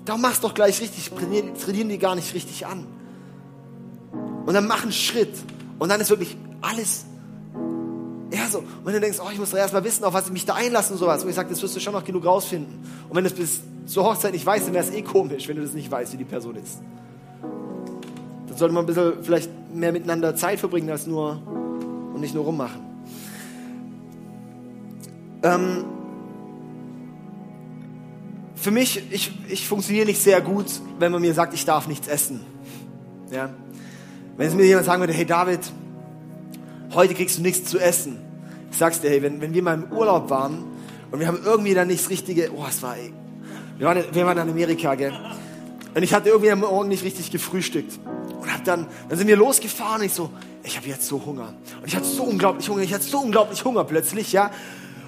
[0.06, 2.88] Darum mach's doch gleich richtig, trainieren, trainieren die gar nicht richtig an.
[4.46, 5.36] Und dann mach einen Schritt.
[5.78, 7.06] Und dann ist wirklich alles
[8.32, 8.60] ja, so.
[8.60, 10.54] Und du denkst, oh, ich muss doch erst mal wissen, auf was ich mich da
[10.54, 11.24] einlasse und sowas.
[11.24, 12.80] Und ich sage, das wirst du schon noch genug rausfinden.
[13.10, 15.58] Und wenn du es bis zur Hochzeit nicht weißt, dann wäre es eh komisch, wenn
[15.58, 16.80] du das nicht weißt, wie die Person ist.
[18.48, 21.42] Dann sollte man ein bisschen vielleicht mehr miteinander Zeit verbringen als nur
[22.14, 22.80] und nicht nur rummachen.
[25.44, 25.86] Ähm,
[28.56, 30.68] für mich, ich, ich funktioniere nicht sehr gut,
[31.00, 32.42] wenn man mir sagt, ich darf nichts essen.
[33.32, 33.50] Ja?
[34.38, 35.60] Wenn es mir jemand sagen würde, hey David,
[36.94, 38.20] heute kriegst du nichts zu essen.
[38.72, 40.64] Ich sag's dir, hey, wenn, wenn wir mal im Urlaub waren
[41.12, 43.14] und wir haben irgendwie dann nicht das richtige, oh, es war, ey,
[43.78, 45.14] wir waren, wir waren in Amerika, gell?
[45.94, 48.00] Und ich hatte irgendwie am Morgen nicht richtig gefrühstückt.
[48.40, 50.30] Und hab dann, dann sind wir losgefahren und ich so,
[50.64, 51.54] ich habe jetzt so Hunger.
[51.82, 54.52] Und ich hatte so unglaublich Hunger, ich hatte so unglaublich Hunger plötzlich, ja.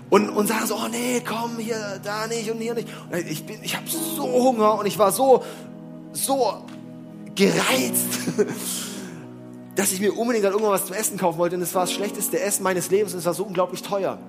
[0.10, 2.88] Und, und sagen so, oh nee, komm, hier, da nicht und hier nicht.
[3.10, 5.44] Und ich bin, ich habe so Hunger und ich war so,
[6.12, 6.66] so
[7.36, 8.08] gereizt,
[9.76, 11.56] dass ich mir unbedingt dann irgendwann was zu essen kaufen wollte.
[11.56, 14.20] Und es war das schlechteste Essen meines Lebens und es war so unglaublich teuer.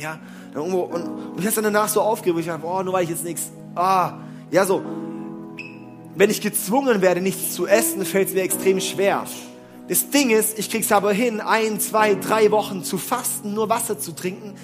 [0.00, 0.18] Ja,
[0.54, 3.10] und, und, und ich habe dann danach so aufgeregt, ich dachte, oh, nur weil ich
[3.10, 4.14] jetzt nichts, ah,
[4.50, 4.82] ja so,
[6.14, 9.24] wenn ich gezwungen werde, nichts zu essen, fällt es mir extrem schwer.
[9.88, 13.98] Das Ding ist, ich krieg's aber hin, ein, zwei, drei Wochen zu fasten, nur Wasser
[13.98, 14.54] zu trinken.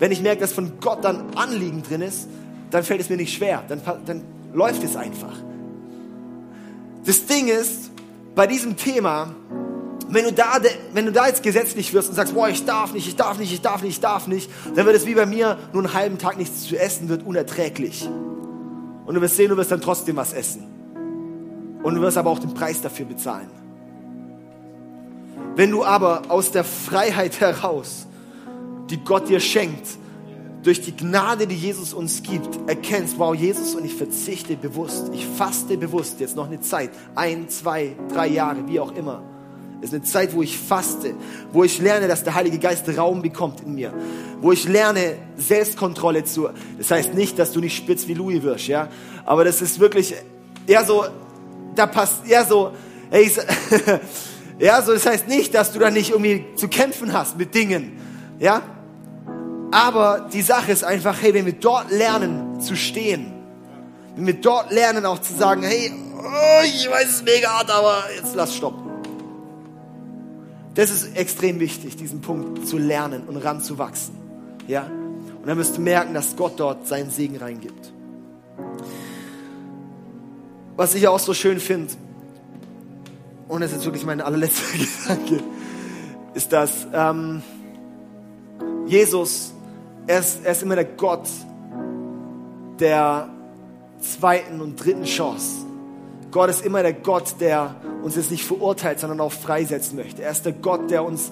[0.00, 2.26] Wenn ich merke, dass von Gott dann Anliegen drin ist,
[2.72, 3.62] dann fällt es mir nicht schwer.
[3.68, 5.34] Dann, dann läuft es einfach.
[7.04, 7.91] Das Ding ist,
[8.34, 9.34] bei diesem Thema,
[10.08, 10.58] wenn du, da,
[10.92, 13.52] wenn du da jetzt gesetzlich wirst und sagst, boah, ich darf nicht, ich darf nicht,
[13.52, 16.18] ich darf nicht, ich darf nicht, dann wird es wie bei mir, nur einen halben
[16.18, 18.08] Tag nichts zu essen wird unerträglich.
[19.06, 20.64] Und du wirst sehen, du wirst dann trotzdem was essen.
[21.82, 23.50] Und du wirst aber auch den Preis dafür bezahlen.
[25.56, 28.06] Wenn du aber aus der Freiheit heraus,
[28.90, 29.86] die Gott dir schenkt,
[30.62, 35.26] durch die Gnade, die Jesus uns gibt, erkennst, wow, Jesus, und ich verzichte bewusst, ich
[35.26, 39.22] faste bewusst, jetzt noch eine Zeit, ein, zwei, drei Jahre, wie auch immer.
[39.80, 41.14] Es ist eine Zeit, wo ich faste,
[41.52, 43.92] wo ich lerne, dass der Heilige Geist Raum bekommt in mir,
[44.40, 46.48] wo ich lerne, Selbstkontrolle zu.
[46.78, 48.88] Das heißt nicht, dass du nicht spitz wie Louis wirst, ja,
[49.24, 50.14] aber das ist wirklich
[50.68, 51.04] eher so,
[51.74, 52.70] da passt eher so,
[53.10, 53.28] hey,
[54.60, 57.98] ja, so, das heißt nicht, dass du da nicht irgendwie zu kämpfen hast mit Dingen,
[58.38, 58.62] ja,
[59.72, 63.32] aber die Sache ist einfach, hey, wenn wir dort lernen zu stehen,
[64.14, 67.70] wenn wir dort lernen auch zu sagen, hey, oh, ich weiß, es ist mega hart,
[67.70, 68.90] aber jetzt lass stoppen.
[70.74, 74.14] Das ist extrem wichtig, diesen Punkt zu lernen und ranzuwachsen.
[74.68, 74.82] Ja?
[74.82, 77.92] Und dann wirst du merken, dass Gott dort seinen Segen reingibt.
[80.76, 81.94] Was ich auch so schön finde,
[83.48, 84.64] und das ist jetzt wirklich mein allerletzter
[85.08, 85.42] Gedanke,
[86.34, 87.42] ist, dass ähm,
[88.86, 89.51] Jesus,
[90.06, 91.28] er ist, er ist immer der Gott
[92.78, 93.28] der
[94.00, 95.66] zweiten und dritten Chance.
[96.30, 100.22] Gott ist immer der Gott, der uns jetzt nicht verurteilt, sondern auch freisetzen möchte.
[100.22, 101.30] Er ist der Gott, der uns,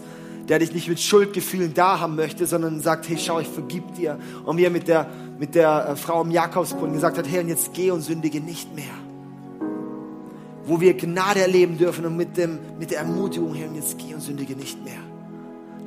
[0.48, 4.18] der dich nicht mit Schuldgefühlen da haben möchte, sondern sagt, hey, schau, ich vergib dir.
[4.44, 5.06] Und wie er mit der,
[5.38, 8.74] mit der äh, Frau im Jakobsbrunnen gesagt hat, hey, und jetzt geh und sündige nicht
[8.74, 8.84] mehr.
[10.64, 14.14] Wo wir Gnade erleben dürfen und mit, dem, mit der Ermutigung, hey, und jetzt geh
[14.14, 15.09] und sündige nicht mehr.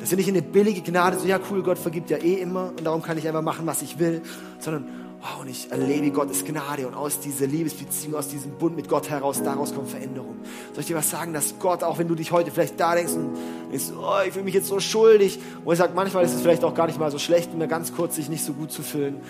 [0.04, 2.84] Das ist nicht eine billige Gnade, so, ja, cool, Gott vergibt ja eh immer und
[2.84, 4.22] darum kann ich einfach machen, was ich will,
[4.60, 4.86] sondern
[5.22, 9.10] Wow, und ich erlebe Gottes Gnade und aus dieser Liebesbeziehung, aus diesem Bund mit Gott
[9.10, 10.36] heraus, daraus kommt Veränderung.
[10.74, 13.14] Soll ich dir was sagen, dass Gott, auch wenn du dich heute vielleicht da denkst
[13.14, 13.30] und
[13.72, 16.66] denkst, oh, ich fühle mich jetzt so schuldig, wo ich sage, manchmal ist es vielleicht
[16.66, 19.22] auch gar nicht mal so schlecht, mir ganz kurz sich nicht so gut zu fühlen,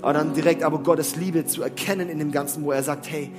[0.00, 3.30] aber dann direkt aber Gottes Liebe zu erkennen in dem Ganzen, wo er sagt, hey,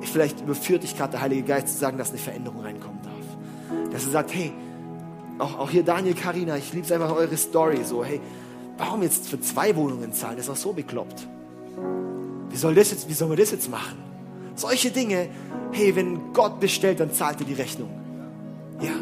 [0.00, 3.92] vielleicht überführt dich gerade der Heilige Geist zu sagen, dass eine Veränderung reinkommen darf.
[3.92, 4.54] Dass er sagt, hey,
[5.40, 8.20] auch, auch hier Daniel, Karina, ich liebe einfach eure Story, so, hey,
[8.78, 10.36] warum jetzt für zwei Wohnungen zahlen?
[10.36, 11.26] Das ist auch so bekloppt.
[12.50, 13.98] Wie soll das jetzt, wie sollen wir das jetzt machen?
[14.54, 15.28] Solche Dinge,
[15.72, 17.90] hey, wenn Gott bestellt, dann zahlt er die Rechnung.
[18.80, 18.92] Ja.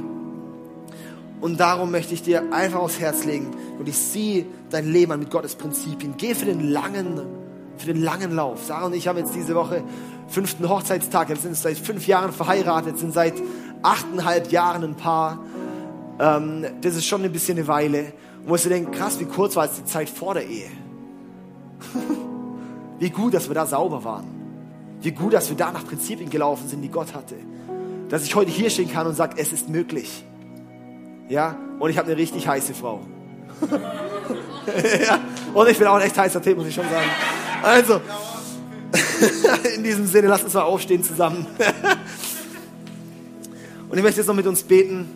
[1.40, 5.20] Und darum möchte ich dir einfach aufs Herz legen und ich sehe dein Leben an
[5.20, 6.14] mit Gottes Prinzipien.
[6.16, 7.20] Geh für den langen,
[7.76, 8.64] für den langen Lauf.
[8.66, 9.84] Sarah und ich haben jetzt diese Woche
[10.28, 11.28] fünften Hochzeitstag.
[11.28, 13.34] Wir sind seit fünf Jahren verheiratet, sind seit
[13.82, 15.38] achteinhalb Jahren ein Paar.
[16.20, 18.12] Ähm, das ist schon ein bisschen eine Weile.
[18.40, 20.70] Und musst du denken, krass, wie kurz war jetzt die Zeit vor der Ehe?
[22.98, 24.26] wie gut, dass wir da sauber waren.
[25.00, 27.36] Wie gut, dass wir da nach Prinzipien gelaufen sind, die Gott hatte.
[28.08, 30.24] Dass ich heute hier stehen kann und sage, es ist möglich.
[31.28, 33.00] Ja, und ich habe eine richtig heiße Frau.
[35.06, 35.20] ja.
[35.54, 37.10] Und ich bin auch ein echt heißer Typ, muss ich schon sagen.
[37.62, 38.00] Also,
[39.76, 41.46] in diesem Sinne, lass uns mal aufstehen zusammen.
[43.88, 45.10] und ich möchte jetzt noch mit uns beten.